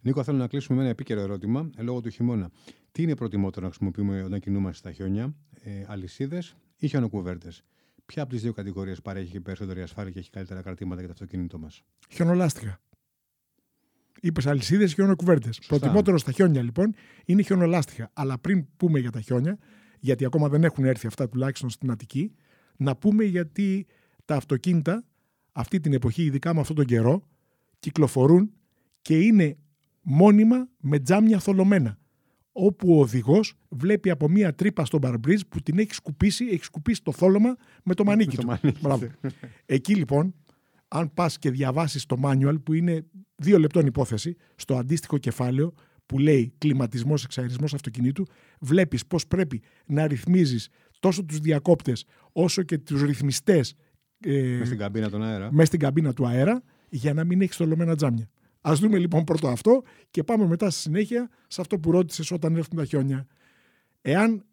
Νίκο, 0.00 0.22
θέλω 0.22 0.38
να 0.38 0.46
κλείσουμε 0.46 0.76
με 0.76 0.82
ένα 0.82 0.90
επίκαιρο 0.90 1.20
ερώτημα 1.20 1.70
ε, 1.76 1.82
λόγω 1.82 2.00
του 2.00 2.08
χειμώνα. 2.08 2.50
Τι 2.92 3.02
είναι 3.02 3.14
προτιμότερο 3.14 3.66
να 3.66 3.72
χρησιμοποιούμε 3.72 4.22
όταν 4.22 4.40
κινούμαστε 4.40 4.76
στα 4.78 4.92
χιόνια, 4.92 5.34
ε, 5.62 5.70
αλυσίδες 5.86 6.56
ή 6.78 6.88
χιονοκουβέρτε. 6.88 7.52
Ποια 8.06 8.22
από 8.22 8.32
τις 8.32 8.42
δύο 8.42 8.52
κατηγορίες 8.52 9.00
παρέχει 9.02 9.40
περισσότερη 9.40 9.82
ασφάλεια 9.82 10.10
και 10.12 10.18
έχει 10.18 10.30
καλύτερα 10.30 10.62
κρατήματα 10.62 11.00
για 11.00 11.08
το 11.08 11.14
αυτοκίνητό 11.20 11.58
μας; 11.58 11.82
Χιονολάστιχα. 12.10 12.80
Είπες 14.20 14.46
αλυσίδες 14.46 14.88
και 14.88 14.94
χιονοκουβέρτε. 14.94 15.50
Προτιμότερο 15.66 16.18
στα 16.18 16.32
χιόνια 16.32 16.62
λοιπόν 16.62 16.94
είναι 17.24 17.42
χιονολάστιχα. 17.42 18.10
Αλλά 18.12 18.38
πριν 18.38 18.66
πούμε 18.76 18.98
για 18.98 19.10
τα 19.10 19.20
χιόνια, 19.20 19.58
γιατί 20.00 20.24
ακόμα 20.24 20.48
δεν 20.48 20.64
έχουν 20.64 20.84
έρθει 20.84 21.06
αυτά 21.06 21.28
τουλάχιστον 21.28 21.70
στην 21.70 21.90
Αττική, 21.90 22.34
να 22.76 22.96
πούμε 22.96 23.24
γιατί 23.24 23.86
τα 24.24 24.36
αυτοκίνητα 24.36 25.04
αυτή 25.52 25.80
την 25.80 25.92
εποχή, 25.92 26.22
ειδικά 26.22 26.54
με 26.54 26.60
αυτόν 26.60 26.76
τον 26.76 26.84
καιρό, 26.84 27.26
κυκλοφορούν 27.78 28.52
και 29.02 29.18
είναι 29.18 29.58
μόνιμα 30.02 30.68
με 30.80 30.98
τζάμια 30.98 31.38
θολωμένα. 31.38 31.98
Όπου 32.60 32.96
ο 32.96 33.00
οδηγός 33.00 33.54
βλέπει 33.68 34.10
από 34.10 34.28
μία 34.28 34.54
τρύπα 34.54 34.84
στο 34.84 34.98
μπαρμπρίζ 34.98 35.40
που 35.48 35.60
την 35.60 35.78
έχει 35.78 35.94
σκουπίσει, 35.94 36.44
έχει 36.44 36.64
σκουπίσει 36.64 37.02
το 37.02 37.12
θόλωμα 37.12 37.56
με 37.84 37.94
το 37.94 38.04
μανίκι 38.04 38.36
του. 38.36 38.58
Εκεί 39.66 39.94
λοιπόν, 39.94 40.34
αν 40.88 41.14
πας 41.14 41.38
και 41.38 41.50
διαβάσεις 41.50 42.06
το 42.06 42.16
manual, 42.22 42.62
που 42.62 42.72
είναι 42.72 43.04
δύο 43.36 43.58
λεπτών 43.58 43.86
υπόθεση, 43.86 44.36
στο 44.56 44.76
αντίστοιχο 44.76 45.18
κεφάλαιο 45.18 45.74
που 46.06 46.18
λέει 46.18 46.52
κλιματισμός, 46.58 47.24
εξαερισμός 47.24 47.74
αυτοκινήτου, 47.74 48.26
βλέπεις 48.60 49.06
πώς 49.06 49.26
πρέπει 49.26 49.62
να 49.86 50.06
ρυθμίζεις 50.06 50.68
τόσο 51.00 51.24
τους 51.24 51.38
διακόπτες 51.38 52.04
όσο 52.32 52.62
και 52.62 52.78
τους 52.78 53.02
ρυθμιστές. 53.02 53.74
Ε, 54.20 54.56
μες 54.58 54.66
στην 54.66 54.78
καμπίνα 54.78 55.10
του 55.10 55.22
αέρα. 55.22 55.52
Μες 55.52 55.66
στην 55.66 55.78
καμπίνα 55.78 56.12
του 56.12 56.26
αέρα, 56.26 56.62
για 56.88 57.14
να 57.14 57.24
μην 57.24 57.40
έχεις 57.40 57.56
θολωμένα 57.56 57.96
τζάμια. 57.96 58.28
Α 58.60 58.72
δούμε 58.74 58.98
λοιπόν 58.98 59.24
πρώτο 59.24 59.48
αυτό 59.48 59.82
και 60.10 60.24
πάμε 60.24 60.46
μετά 60.46 60.70
στη 60.70 60.80
συνέχεια 60.80 61.30
σε 61.46 61.60
αυτό 61.60 61.78
που 61.78 61.90
ρώτησες 61.90 62.30
όταν 62.30 62.56
έρθουν 62.56 62.76
τα 62.76 62.84
χιόνια. 62.84 63.26
Εάν 64.02 64.44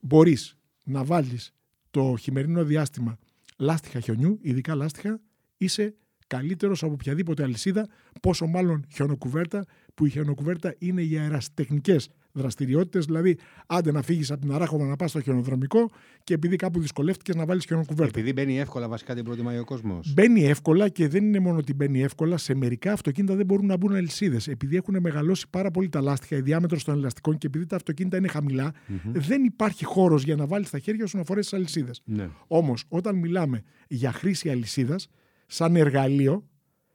μπορείς 0.00 0.58
να 0.82 1.04
βάλεις 1.04 1.54
το 1.90 2.16
χειμερινό 2.16 2.64
διάστημα 2.64 3.18
λάστιχα 3.56 4.00
χιονιού, 4.00 4.38
ειδικά 4.42 4.74
λάστιχα, 4.74 5.20
είσαι 5.56 5.94
καλύτερος 6.26 6.82
από 6.82 6.92
οποιαδήποτε 6.92 7.42
αλυσίδα, 7.42 7.88
πόσο 8.20 8.46
μάλλον 8.46 8.86
χιονοκουβέρτα, 8.92 9.64
που 9.94 10.06
η 10.06 10.10
χιονοκουβέρτα 10.10 10.74
είναι 10.78 11.02
για 11.02 11.22
αεραστεχνικές 11.22 12.08
δραστηριότητες. 12.32 13.04
Δηλαδή, 13.04 13.36
άντε 13.66 13.92
να 13.92 14.02
φύγεις 14.02 14.30
από 14.30 14.40
την 14.40 14.52
Αράχοβα 14.52 14.86
να 14.86 14.96
πας 14.96 15.10
στο 15.10 15.20
χιονοδρομικό 15.20 15.90
και 16.24 16.34
επειδή 16.34 16.56
κάπου 16.56 16.80
δυσκολεύτηκες 16.80 17.34
να 17.34 17.44
βάλεις 17.46 17.64
χιονοκουβέρτα. 17.64 18.18
Επειδή 18.18 18.32
μπαίνει 18.32 18.58
εύκολα, 18.58 18.88
βασικά 18.88 19.14
την 19.14 19.24
προτιμάει 19.24 19.58
ο 19.58 19.64
κόσμος. 19.64 20.12
Μπαίνει 20.12 20.44
εύκολα 20.44 20.88
και 20.88 21.08
δεν 21.08 21.24
είναι 21.24 21.38
μόνο 21.38 21.58
ότι 21.58 21.74
μπαίνει 21.74 22.02
εύκολα. 22.02 22.36
Σε 22.36 22.54
μερικά 22.54 22.92
αυτοκίνητα 22.92 23.34
δεν 23.34 23.46
μπορούν 23.46 23.66
να 23.66 23.76
μπουν 23.76 23.94
αλυσίδες. 23.94 24.48
Επειδή 24.48 24.76
έχουν 24.76 24.96
μεγαλώσει 25.00 25.46
πάρα 25.50 25.70
πολύ 25.70 25.88
τα 25.88 26.00
λάστιχα, 26.00 26.36
η 26.36 26.40
διάμετρος 26.40 26.84
των 26.84 26.94
ελαστικών 26.94 27.38
και 27.38 27.46
επειδή 27.46 27.66
τα 27.66 27.76
αυτοκίνητα 27.76 28.16
είναι 28.16 28.28
χαμηλά, 28.28 28.72
mm-hmm. 28.72 29.10
δεν 29.12 29.44
υπάρχει 29.44 29.84
χώρος 29.84 30.22
για 30.22 30.36
να 30.36 30.46
βάλεις 30.46 30.70
τα 30.70 30.78
χέρια 30.78 31.06
σου 31.06 31.16
να 31.16 31.24
φορέσεις 31.24 31.50
τι 31.50 31.56
αλυσίδες. 31.56 32.02
Ναι. 32.04 32.28
Όμως, 32.46 32.84
όταν 32.88 33.16
μιλάμε 33.16 33.62
για 33.88 34.12
χρήση 34.12 34.50
αλυσίδας, 34.50 35.08
σαν 35.46 35.76
εργαλείο, 35.76 36.46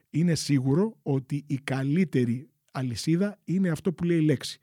είναι 0.10 0.36
σίγουρο 0.36 0.98
ότι 1.04 1.44
η 1.48 1.58
καλύτερη 1.64 2.50
αλυσίδα 2.72 3.38
είναι 3.44 3.70
αυτό 3.70 3.94
που 3.94 4.04
λέει 4.04 4.18
η 4.18 4.22
λέξη. 4.22 4.62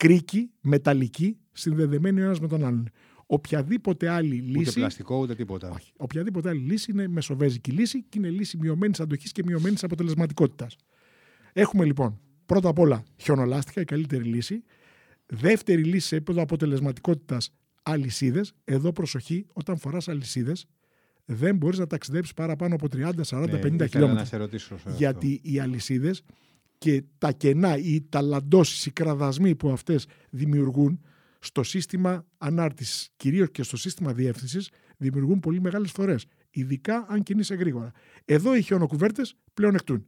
Κρίκη, 0.00 0.50
μεταλλική, 0.60 1.36
συνδεδεμένη 1.52 2.20
ο 2.20 2.24
ένας 2.24 2.40
με 2.40 2.48
τον 2.48 2.64
άλλον. 2.64 2.90
Οποιαδήποτε 3.26 4.08
άλλη 4.08 4.34
λύση. 4.34 4.60
Ούτε 4.60 4.70
πλαστικό, 4.70 5.16
ούτε 5.18 5.34
τίποτα. 5.34 5.70
Όχι. 5.70 5.92
Οποιαδήποτε 5.96 6.48
άλλη 6.48 6.60
λύση 6.60 6.90
είναι 6.90 7.08
μεσοβέζικη 7.08 7.70
λύση 7.70 8.02
και 8.02 8.18
είναι 8.18 8.28
λύση 8.28 8.56
μειωμένης 8.56 9.00
αντοχής 9.00 9.32
και 9.32 9.42
μειωμένης 9.46 9.84
αποτελεσματικότητας. 9.84 10.76
Έχουμε 11.52 11.84
λοιπόν 11.84 12.20
πρώτα 12.46 12.68
απ' 12.68 12.78
όλα 12.78 13.04
χιονολάστιχα, 13.16 13.80
η 13.80 13.84
καλύτερη 13.84 14.24
λύση. 14.24 14.62
Δεύτερη 15.26 15.84
λύση 15.84 16.06
σε 16.06 16.16
επίπεδο 16.16 16.42
αποτελεσματικότητας 16.42 17.52
αλυσίδες. 17.82 18.52
Εδώ 18.64 18.92
προσοχή, 18.92 19.46
όταν 19.52 19.78
φοράς 19.78 20.08
αλυσίδες, 20.08 20.66
δεν 21.24 21.56
μπορείς 21.56 21.78
να 21.78 21.86
ταξιδέψεις 21.86 22.34
παραπάνω 22.34 22.74
από 22.74 22.88
30, 22.88 23.24
40, 23.24 23.58
50 23.58 23.84
ήθελα 23.84 23.86
χιλιόμετρα. 23.86 24.20
να 24.20 24.24
σε 24.24 24.36
ρωτήσω 24.36 24.66
σε 24.66 24.74
αυτό. 24.74 24.90
Γιατί 24.90 25.40
οι 25.42 25.60
αλυσίδες 25.60 26.22
και 26.80 27.04
τα 27.18 27.32
κενά, 27.32 27.76
οι 27.76 28.00
ταλαντώσει, 28.08 28.88
οι 28.88 28.92
κραδασμοί 28.92 29.54
που 29.54 29.70
αυτές 29.70 30.06
δημιουργούν 30.30 31.00
στο 31.38 31.62
σύστημα 31.62 32.26
ανάρτησης, 32.38 33.08
κυρίως 33.16 33.50
και 33.50 33.62
στο 33.62 33.76
σύστημα 33.76 34.12
διεύθυνσης, 34.12 34.70
δημιουργούν 34.96 35.40
πολύ 35.40 35.60
μεγάλες 35.60 35.90
φορές. 35.90 36.26
Ειδικά 36.50 37.06
αν 37.08 37.22
κινείσαι 37.22 37.54
γρήγορα. 37.54 37.92
Εδώ 38.24 38.54
οι 38.54 38.62
χιονοκουβέρτες 38.62 39.34
πλέον 39.54 39.74
εκτούν. 39.74 40.06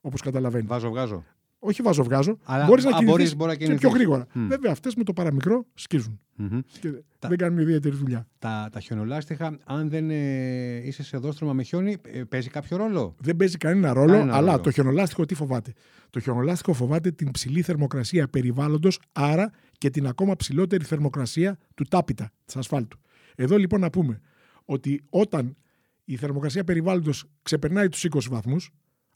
Όπως 0.00 0.20
καταλαβαίνεις. 0.20 0.66
Βάζω, 0.66 0.88
βγάζω. 0.90 1.24
Όχι 1.64 1.82
βάζω, 1.82 2.02
βγάζω. 2.04 2.38
Αλλά- 2.44 2.64
Μπορείς 2.66 2.84
να 2.84 2.90
α, 2.90 2.92
κινηθείς 2.98 3.10
μπορείς, 3.16 3.36
μπορεί 3.36 3.50
να 3.50 3.56
και 3.56 3.64
πιο 3.64 3.74
κινηθείς. 3.76 3.92
γρήγορα. 3.98 4.26
Μμ. 4.32 4.46
Βέβαια, 4.48 4.72
αυτές 4.72 4.94
με 4.94 5.04
το 5.04 5.12
παραμικρό 5.12 5.66
σκίζουν. 5.74 6.20
Μμμ. 6.36 6.58
Και 6.80 6.90
Τα- 7.18 7.28
δεν 7.28 7.38
κάνουν 7.38 7.58
ιδιαίτερη 7.58 7.96
δουλειά. 7.96 8.26
Τα, 8.38 8.68
τα 8.72 8.80
χιονολάστιχα, 8.80 9.58
αν 9.64 9.88
δεν 9.88 10.10
ε, 10.10 10.76
είσαι 10.86 11.02
σε 11.02 11.16
δόστρωμα 11.16 11.52
με 11.52 11.62
χιόνι, 11.62 11.96
ε, 12.12 12.22
παίζει 12.22 12.48
κάποιο 12.48 12.76
ρόλο; 12.76 13.14
Δεν 13.18 13.36
παίζει 13.36 13.56
κανένα 13.56 13.92
ρόλο, 13.92 14.12
Κανένα 14.12 14.34
αλλά 14.36 14.50
ρόλο. 14.50 14.62
το 14.62 14.70
χιονολάστιχο 14.70 15.24
τι 15.24 15.34
φοβάται; 15.34 15.72
Το 16.10 16.20
χιονολάστιχο 16.20 16.72
φοβάται 16.72 17.10
την 17.10 17.30
ψηλή 17.30 17.62
θερμοκρασία 17.62 18.28
περιβάλλοντος, 18.28 19.00
άρα 19.12 19.50
και 19.78 19.90
την 19.90 20.06
ακόμα 20.06 20.36
ψηλότερη 20.36 20.84
θερμοκρασία 20.84 21.58
του 21.74 21.84
τάπητα 21.84 22.30
της 22.44 22.56
ασφάλτου. 22.56 22.98
Εδώ 23.34 23.56
λοιπόν 23.56 23.80
να 23.80 23.90
πούμε 23.90 24.20
ότι 24.64 25.02
όταν 25.10 25.56
η 26.04 26.16
θερμοκρασία 26.16 26.64
περιβάλλοντος 26.64 27.24
ξεπερνάει 27.42 27.88
τους 27.88 28.04
20 28.04 28.18
βαθμούς, 28.30 28.70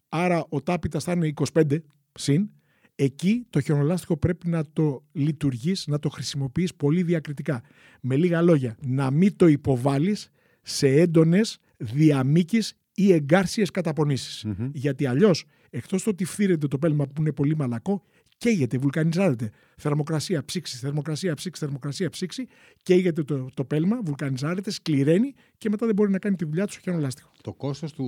άρα 0.08 0.44
ο 0.48 0.62
τάπητας 0.62 1.04
θα 1.04 1.12
είναι 1.12 1.26
25 1.52 1.82
συν, 2.16 2.50
εκεί 2.94 3.46
το 3.50 3.60
χιονολάστιχο 3.60 4.16
πρέπει 4.16 4.48
να 4.48 4.64
το 4.72 5.04
λειτουργείς, 5.12 5.86
να 5.86 5.98
το 5.98 6.08
χρησιμοποιείς 6.08 6.74
πολύ 6.74 7.02
διακριτικά. 7.02 7.62
Με 8.00 8.16
λίγα 8.16 8.42
λόγια, 8.42 8.76
να 8.86 9.10
μην 9.10 9.36
το 9.36 9.46
υποβάλεις 9.46 10.30
σε 10.62 10.88
έντονες 10.88 11.58
διαμήκεις 11.76 12.74
ή 12.94 13.12
εγκάρσιες 13.12 13.70
καταπονήσεις. 13.70 14.44
Μμμ. 14.44 14.70
Γιατί 14.72 15.06
αλλιώς, 15.06 15.44
εκτός 15.70 16.02
το 16.02 16.10
ότι 16.10 16.24
φθύρεται 16.24 16.66
το 16.68 16.78
πέλμα 16.78 17.06
που 17.06 17.20
είναι 17.20 17.32
πολύ 17.32 17.56
μαλακό, 17.56 18.02
καίγεται, 18.38 18.78
βουλκανιζάρεται. 18.78 19.50
Θερμοκρασία, 19.76 20.44
ψήξη, 20.44 20.76
θερμοκρασία, 20.76 21.34
ψήξη, 21.34 21.60
θερμοκρασία, 21.60 22.10
ψήξη, 22.10 22.46
καίγεται 22.82 23.22
το, 23.22 23.46
το 23.54 23.64
πέλμα, 23.64 24.00
βουλκανιζάρεται, 24.02 24.70
σκληραίνει 24.70 25.34
και 25.58 25.68
μετά 25.68 25.86
δεν 25.86 25.94
μπορεί 25.94 26.10
να 26.10 26.18
κάνει 26.18 26.36
τη 26.36 26.44
δουλειά 26.44 26.66
του 26.66 26.72
στο 26.72 26.80
χιονολάστιχος. 26.80 27.38
Το 27.42 27.52
κόστος 27.52 27.92
του, 27.92 28.04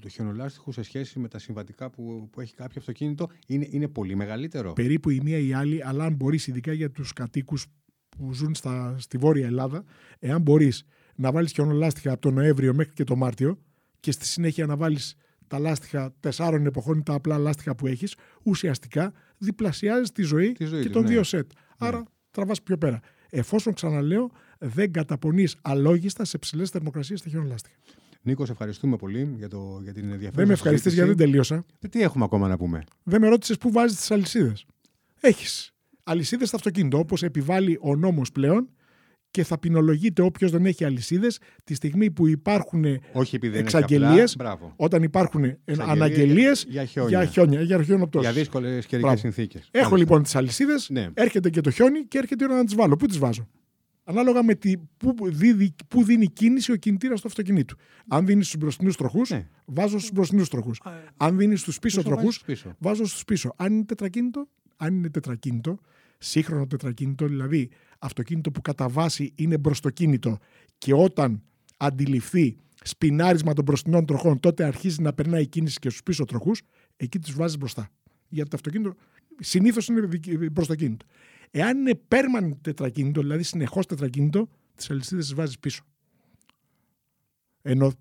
του 0.00 0.08
χιονολάστιχου 0.08 0.72
σε 0.72 0.82
σχέση 0.82 1.18
με 1.18 1.28
τα 1.28 1.38
συμβατικά 1.38 1.90
που, 1.90 2.28
που 2.32 2.40
έχει 2.40 2.54
κάποιο 2.54 2.76
αυτοκίνητο 2.78 3.28
είναι, 3.46 3.66
είναι 3.70 3.88
πολύ 3.88 4.14
μεγαλύτερο. 4.14 4.72
περίπου 4.72 5.10
η 5.10 5.20
μία 5.22 5.38
ή 5.38 5.48
η 5.48 5.52
άλλη, 5.52 5.84
αλλά 5.84 6.04
αν 6.04 6.14
μπορείς, 6.14 6.46
ειδικά 6.46 6.72
για 6.72 6.90
τους 6.90 7.12
κατοίκους 7.12 7.66
που 8.08 8.32
ζουν 8.32 8.54
στα, 8.54 8.96
στη 8.98 9.18
Βόρεια 9.18 9.46
Ελλάδα, 9.46 9.84
εάν 10.18 10.42
μπορείς 10.42 10.84
να 11.14 11.32
βάλεις 11.32 11.52
χιονολάστιχα 11.52 12.12
από 12.12 12.20
τον 12.20 12.34
Νοέμβριο 12.34 12.74
μέχρι 12.74 12.92
και 12.92 13.04
τον 13.04 13.18
Μάρτιο 13.18 13.58
και 14.00 14.10
στη 14.10 14.26
συνέχεια 14.26 14.66
να 14.66 14.76
βάλεις 14.76 15.16
τα 15.46 15.58
λάστιχα 15.58 16.14
τεσσάρων 16.20 16.66
εποχών 16.66 16.98
ή 16.98 17.02
τα 17.02 17.14
απλά 17.14 17.38
λάστιχα 17.38 17.74
που 17.74 17.86
έχεις, 17.86 18.14
ουσιαστικά 18.42 19.12
διπλασιάζει 19.44 20.10
τη 20.12 20.22
ζωή, 20.22 20.52
Τη 20.52 20.64
ζωή 20.64 20.78
και 20.78 20.84
της, 20.84 20.92
των 20.92 21.02
ναι. 21.02 21.08
δύο 21.08 21.22
σετ. 21.22 21.50
Άρα 21.78 22.02
τραβάς 22.30 22.62
πιο 22.62 22.76
πέρα. 22.78 23.00
Εφόσον 23.30 23.72
ξαναλέω, 23.74 24.30
δεν 24.58 24.92
καταπονείς 24.92 25.56
αλόγιστα 25.62 26.24
σε 26.24 26.38
ψηλές 26.38 26.70
θερμοκρασίες 26.70 27.22
τα 27.22 27.28
χιονολάστιχα. 27.28 27.76
Νίκος, 28.22 28.46
σε 28.46 28.52
ευχαριστούμε 28.52 28.96
πολύ 28.96 29.34
για, 29.36 29.48
το, 29.48 29.80
για 29.82 29.92
την 29.92 30.02
ενδιαφέρουσα 30.02 30.36
Δεν 30.36 30.46
με 30.46 30.52
ευχαριστείς 30.52 30.92
συζήτηση. 30.92 30.94
γιατί 30.94 31.18
δεν 31.18 31.26
τελείωσα. 31.26 31.64
Ε, 31.80 31.88
Τι 31.88 32.02
έχουμε 32.02 32.24
ακόμα 32.24 32.48
να 32.48 32.56
πούμε; 32.56 32.82
Δεν 33.02 33.20
με 33.20 33.28
ρώτησες 33.28 33.56
πού 33.58 33.70
βάζεις 33.70 33.96
τις 33.96 34.10
αλυσίδες. 34.10 34.66
Έχεις 35.20 35.72
αλυσίδες 36.02 36.48
στο 36.48 36.56
αυτοκίνητο, 36.56 36.98
όπως 36.98 37.22
επιβάλλει 37.22 37.78
ο 37.80 37.96
νόμος 37.96 38.32
πλέον 38.32 38.68
και 39.32 39.44
θα 39.44 39.58
ποινολογείται 39.58 40.22
όποιος 40.22 40.50
δεν 40.50 40.66
έχει 40.66 40.84
αλυσίδες 40.84 41.38
τη 41.64 41.74
στιγμή 41.74 42.10
που 42.10 42.26
υπάρχουν 42.26 42.84
Όχι 43.12 43.36
επειδή 43.36 43.52
δεν 43.52 43.62
εξαγγελίες, 43.62 44.32
απλά, 44.34 44.44
μπράβο. 44.56 44.72
όταν 44.76 45.02
υπάρχουν 45.02 45.44
Εξαγγελίες 45.44 45.88
αναγγελίες 45.88 46.64
για 46.68 46.84
χιόνια. 46.84 47.22
για 47.22 47.30
χιόνια, 47.30 47.60
για 47.62 47.82
χιονοπτώσει. 47.82 48.24
Για 48.24 48.34
δύσκολες 48.34 48.70
καιρικές 48.72 49.00
Μπράβο. 49.00 49.16
συνθήκες. 49.16 49.68
Έχω 49.70 49.96
λοιπόν 49.96 50.22
τις 50.22 50.36
αλυσίδες, 50.36 50.88
Ναι. 50.90 51.08
έρχεται 51.14 51.50
και 51.50 51.60
το 51.60 51.70
χιόνι 51.70 52.04
και 52.04 52.18
έρχεται 52.18 52.44
η 52.44 52.46
ώρα 52.50 52.56
να 52.56 52.64
τις 52.64 52.74
βάλω. 52.74 52.96
Πού 52.96 53.06
τις 53.06 53.18
βάζω; 53.18 53.48
Ανάλογα 54.04 54.42
με 54.44 54.54
τη, 54.54 54.72
πού, 54.96 55.14
δίδει, 55.22 55.74
πού 55.88 56.04
δίνει 56.04 56.26
κίνηση 56.26 56.72
ο 56.72 56.76
κινητήρας 56.76 57.20
του 57.20 57.28
αυτοκινήτου. 57.28 57.76
Αν 58.08 58.26
δίνεις 58.26 58.46
στους 58.46 58.58
μπροστινούς 58.60 58.96
τροχούς, 58.96 59.30
Ναι. 59.30 59.48
βάζω 59.64 59.98
στους 59.98 60.10
μπροστινούς 60.12 60.48
τροχούς. 60.48 60.82
Αν 61.16 61.36
δίνεις 61.38 61.60
στους 61.60 61.78
πίσω 61.78 61.96
Πόσο 61.96 62.08
τροχούς, 62.08 62.24
βάζεις 62.24 62.62
πίσω. 62.62 62.76
βάζω 62.78 63.04
στους 63.06 63.24
πίσω. 63.24 63.52
Αν 63.56 63.72
είναι 63.72 63.84
τετρακίνητο, 63.84 64.48
αν 64.76 64.94
είναι 64.94 65.10
τετρακίνητο, 65.10 65.78
σύγχρονο 66.18 66.66
τετρακίνητο, 66.66 67.26
δηλαδή 67.26 67.70
αυτοκίνητο 68.02 68.50
που 68.50 68.60
κατά 68.60 68.88
βάση 68.88 69.32
είναι 69.34 69.58
μπροστοκίνητο 69.58 70.38
και 70.78 70.94
όταν 70.94 71.42
αντιληφθεί 71.76 72.56
σπινάρισμα 72.82 73.52
των 73.52 73.64
μπροστινών 73.64 74.06
τροχών, 74.06 74.40
τότε 74.40 74.64
αρχίζει 74.64 75.02
να 75.02 75.12
περνάει 75.12 75.42
η 75.42 75.46
κίνηση 75.46 75.78
και 75.78 75.88
στους 75.88 76.02
πίσω 76.02 76.24
τροχούς, 76.24 76.62
εκεί 76.96 77.18
τους 77.18 77.34
βάζεις 77.34 77.58
μπροστά. 77.58 77.88
Γιατί 78.28 78.50
το 78.50 78.56
αυτοκίνητο 78.56 78.94
συνήθως 79.38 79.88
είναι 79.88 80.00
δικ- 80.00 80.50
μπροστοκίνητο. 80.50 81.06
Εάν 81.50 81.78
είναι 81.78 82.00
permanent 82.08 82.56
τετρακίνητο, 82.60 83.20
δηλαδή 83.20 83.42
συνεχώς 83.42 83.86
τετρακίνητο, 83.86 84.48
τις 84.74 84.90
αλυσίδες 84.90 85.24
τις 85.24 85.34
βάζεις 85.34 85.58
πίσω. 85.58 85.82
Ενώ 87.62 87.92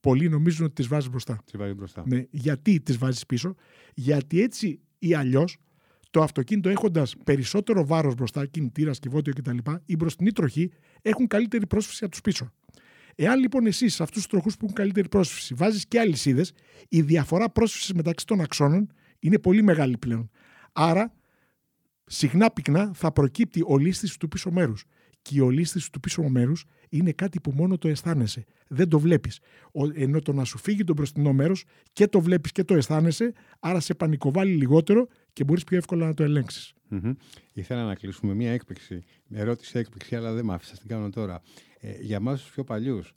πολλοί 0.00 0.28
νομίζουν 0.28 0.64
ότι 0.64 0.74
τις 0.74 0.86
βάζεις 0.86 1.10
μπροστά. 1.10 1.38
Τις 1.44 1.58
βάζεις 1.58 1.74
μπροστά. 1.74 2.02
Ναι, 2.06 2.24
γιατί 2.30 2.80
τις 2.80 2.98
βάζεις 2.98 3.26
πίσω, 3.26 3.54
γιατί 3.94 4.40
έτσι 4.40 4.80
ή 4.98 5.14
αλλιώς 5.14 5.56
το 6.14 6.22
αυτοκίνητο 6.22 6.68
έχοντας 6.68 7.14
περισσότερο 7.24 7.86
βάρος 7.86 8.14
μπροστά, 8.14 8.46
κινητήρας, 8.46 8.98
κυβότιο 8.98 9.32
κτλ., 9.32 9.56
οι 9.84 9.96
μπροστινοί 9.96 10.32
τροχοί 10.32 10.70
έχουν 11.02 11.26
καλύτερη 11.26 11.66
πρόσφυση 11.66 12.04
από 12.04 12.12
τους 12.12 12.20
πίσω. 12.20 12.52
Εάν 13.14 13.40
λοιπόν 13.40 13.66
εσύ 13.66 13.88
σε 13.88 14.02
αυτούς 14.02 14.22
τους 14.22 14.30
τροχούς 14.30 14.56
που 14.56 14.64
έχουν 14.64 14.76
καλύτερη 14.76 15.08
πρόσφυση 15.08 15.54
βάζεις 15.54 15.86
και 15.86 15.98
αλυσίδες, 15.98 16.52
η 16.88 17.02
διαφορά 17.02 17.50
πρόσφυσης 17.50 17.92
μεταξύ 17.92 18.26
των 18.26 18.40
αξώνων 18.40 18.92
είναι 19.18 19.38
πολύ 19.38 19.62
μεγάλη 19.62 19.98
πλέον. 19.98 20.30
Άρα, 20.72 21.12
συχνά 22.04 22.50
πυκνά 22.50 22.90
θα 22.94 23.12
προκύπτει 23.12 23.62
ολίσθηση 23.64 24.18
του 24.18 24.28
πίσω 24.28 24.50
μέρους. 24.50 24.84
Και 25.22 25.34
η 25.34 25.40
ολίσθηση 25.40 25.92
του 25.92 26.00
πίσω 26.00 26.22
μέρους 26.22 26.64
είναι 26.88 27.12
κάτι 27.12 27.40
που 27.40 27.50
μόνο 27.50 27.78
το 27.78 27.88
αισθάνεσαι. 27.88 28.44
Δεν 28.68 28.88
το 28.88 28.98
βλέπεις. 28.98 29.40
Ενώ 29.94 30.20
το 30.20 30.32
να 30.32 30.44
σου 30.44 30.58
φύγει 30.58 30.84
το 30.84 30.92
μπροστινό 30.92 31.32
μέρος 31.32 31.64
και 31.92 32.06
το 32.06 32.20
βλέπεις 32.20 32.52
και 32.52 32.64
το 32.64 32.74
αισθάνεσαι, 32.74 33.32
άρα 33.60 33.80
σε 33.80 33.94
πανικοβάλλει 33.94 34.54
λιγότερο 34.54 35.08
και 35.34 35.44
μπορείς 35.44 35.64
πιο 35.64 35.76
εύκολα 35.76 36.06
να 36.06 36.14
το 36.14 36.22
ελέγξεις. 36.22 36.72
Μμμ. 36.88 37.12
Ήθελα 37.52 37.84
να 37.84 37.94
κλείσουμε 37.94 38.34
μία 38.34 38.52
έκπληξη. 38.52 39.02
Με 39.26 39.38
ερώτηση 39.38 39.78
έκπληξη, 39.78 40.16
αλλά 40.16 40.32
δεν 40.32 40.44
μ' 40.44 40.50
άφησα. 40.50 40.76
Την 40.76 40.88
κάνω 40.88 41.10
τώρα. 41.10 41.42
Ε, 41.80 41.92
για 42.00 42.16
εμάς 42.16 42.40
τους 42.42 42.50
πιο 42.50 42.64
παλιούς, 42.64 43.14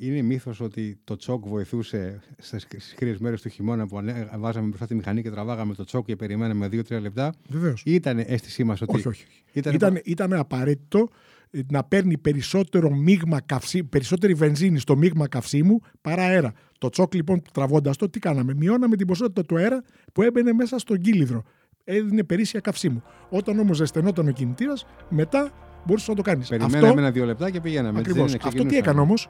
είναι 0.00 0.22
μύθος 0.22 0.60
ότι 0.60 0.98
το 1.04 1.16
τσόκ 1.16 1.48
βοηθούσε 1.48 2.22
στις 2.38 2.66
κρύες 2.96 3.18
μέρες 3.18 3.42
του 3.42 3.48
χειμώνα 3.48 3.86
που 3.86 3.98
ανέ- 3.98 4.36
βάζαμε 4.36 4.66
μπροστά 4.66 4.86
τη 4.86 4.94
μηχανή 4.94 5.22
και 5.22 5.30
τραβάγαμε 5.30 5.74
το 5.74 5.84
τσόκ 5.84 6.04
και 6.06 6.16
περιμέναμε 6.16 6.68
2-3 6.68 7.00
λεπτά. 7.00 7.34
Βεβαίως. 7.48 7.82
Ή 7.84 7.94
ήταν 7.94 8.18
αίσθησή 8.18 8.64
μας 8.64 8.80
ότι. 8.80 8.96
Όχι, 8.96 9.08
όχι. 9.08 9.24
Ήταν, 9.52 9.74
Ήταν, 9.74 10.00
ήταν 10.04 10.32
απαραίτητο 10.32 10.98
ε, 10.98 11.43
να 11.70 11.84
παίρνει 11.84 12.18
περισσότερο 12.18 12.90
μείγμα 12.90 13.40
καυσί, 13.40 13.84
περισσότερη 13.84 14.34
βενζίνη 14.34 14.78
στο 14.78 14.96
μείγμα 14.96 15.28
καυσίμου 15.28 15.80
παρά 16.00 16.22
αέρα. 16.22 16.52
Το 16.78 16.88
τσόκ 16.88 17.14
λοιπόν 17.14 17.42
τραβώντας 17.52 17.96
το, 17.96 18.08
τι 18.10 18.18
κάναμε; 18.18 18.54
Μειώναμε 18.56 18.96
την 18.96 19.06
ποσότητα 19.06 19.42
του 19.44 19.56
αέρα 19.56 19.82
που 20.12 20.22
έμπαινε 20.22 20.52
μέσα 20.52 20.78
στον 20.78 20.98
κύλιδρο. 20.98 21.42
Έδινε 21.84 22.22
περίσσια 22.24 22.60
καυσίμου. 22.60 23.02
Όταν 23.30 23.58
όμως 23.58 23.76
ζεσθενόταν 23.76 24.28
ο 24.28 24.30
κινητήρας, 24.30 24.86
μετά 25.08 25.50
μπορούσες 25.86 26.08
να 26.08 26.14
το 26.14 26.22
κάνεις. 26.22 26.48
Περιμέναμε 26.48 26.86
Αυτό, 26.86 26.98
ένα-δύο 26.98 27.24
λεπτά 27.24 27.50
και 27.50 27.60
πηγαίναμε. 27.60 27.98
έτσι 27.98 28.10
ακριβώς. 28.10 28.30
δεν 28.30 28.40
είναι, 28.40 28.48
Αυτό 28.48 28.62
τι 28.62 28.68
ξεκινούσαμε. 28.68 28.90
έκανε 28.90 29.00
όμως, 29.00 29.28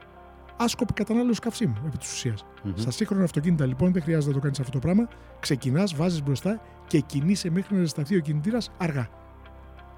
άσκοπη 0.56 0.92
κατανάλωση 0.92 1.40
καυσίμου 1.40 1.74
επί 1.87 1.96
της 1.96 2.12
ουσίας. 2.12 2.44
Μμμ. 2.64 2.72
Στα 2.76 2.90
σύγχρονα 2.90 3.24
αυτοκίνητα 3.24 3.66
λοιπόν 3.66 3.92
δεν 3.92 4.02
χρειάζεται 4.02 4.28
να 4.28 4.34
το 4.34 4.40
κάνεις 4.42 4.60
αυτό 4.60 4.72
το 4.72 4.78
πράγμα. 4.78 5.08
Ξεκινάς, 5.40 5.94
βάζεις 5.94 6.22
μπροστά 6.22 6.60
και 6.87 7.00
κινείσαι 7.00 7.50
μέχρι 7.50 7.74
να 7.76 7.80
ζεσταθεί 7.80 8.16
ο 8.16 8.20
κινητήρας 8.20 8.70
αργά. 8.78 9.08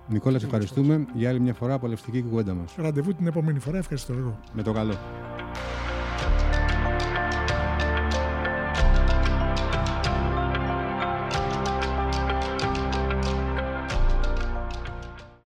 Νικόλα, 0.08 0.38
σε 0.38 0.44
ευχαριστούμε 0.44 1.06
για 1.14 1.28
άλλη 1.28 1.40
μια 1.40 1.54
φορά 1.54 1.74
απολευτική 1.74 2.22
κουβέντα 2.22 2.54
μας. 2.54 2.74
Ραντεβού 2.76 3.14
την 3.14 3.26
επόμενη 3.26 3.58
φορά. 3.58 3.78
Ευχαριστώ 3.78 4.12
εγώ. 4.12 4.38
Με 4.52 4.62
το 4.62 4.72
καλό. 4.72 4.94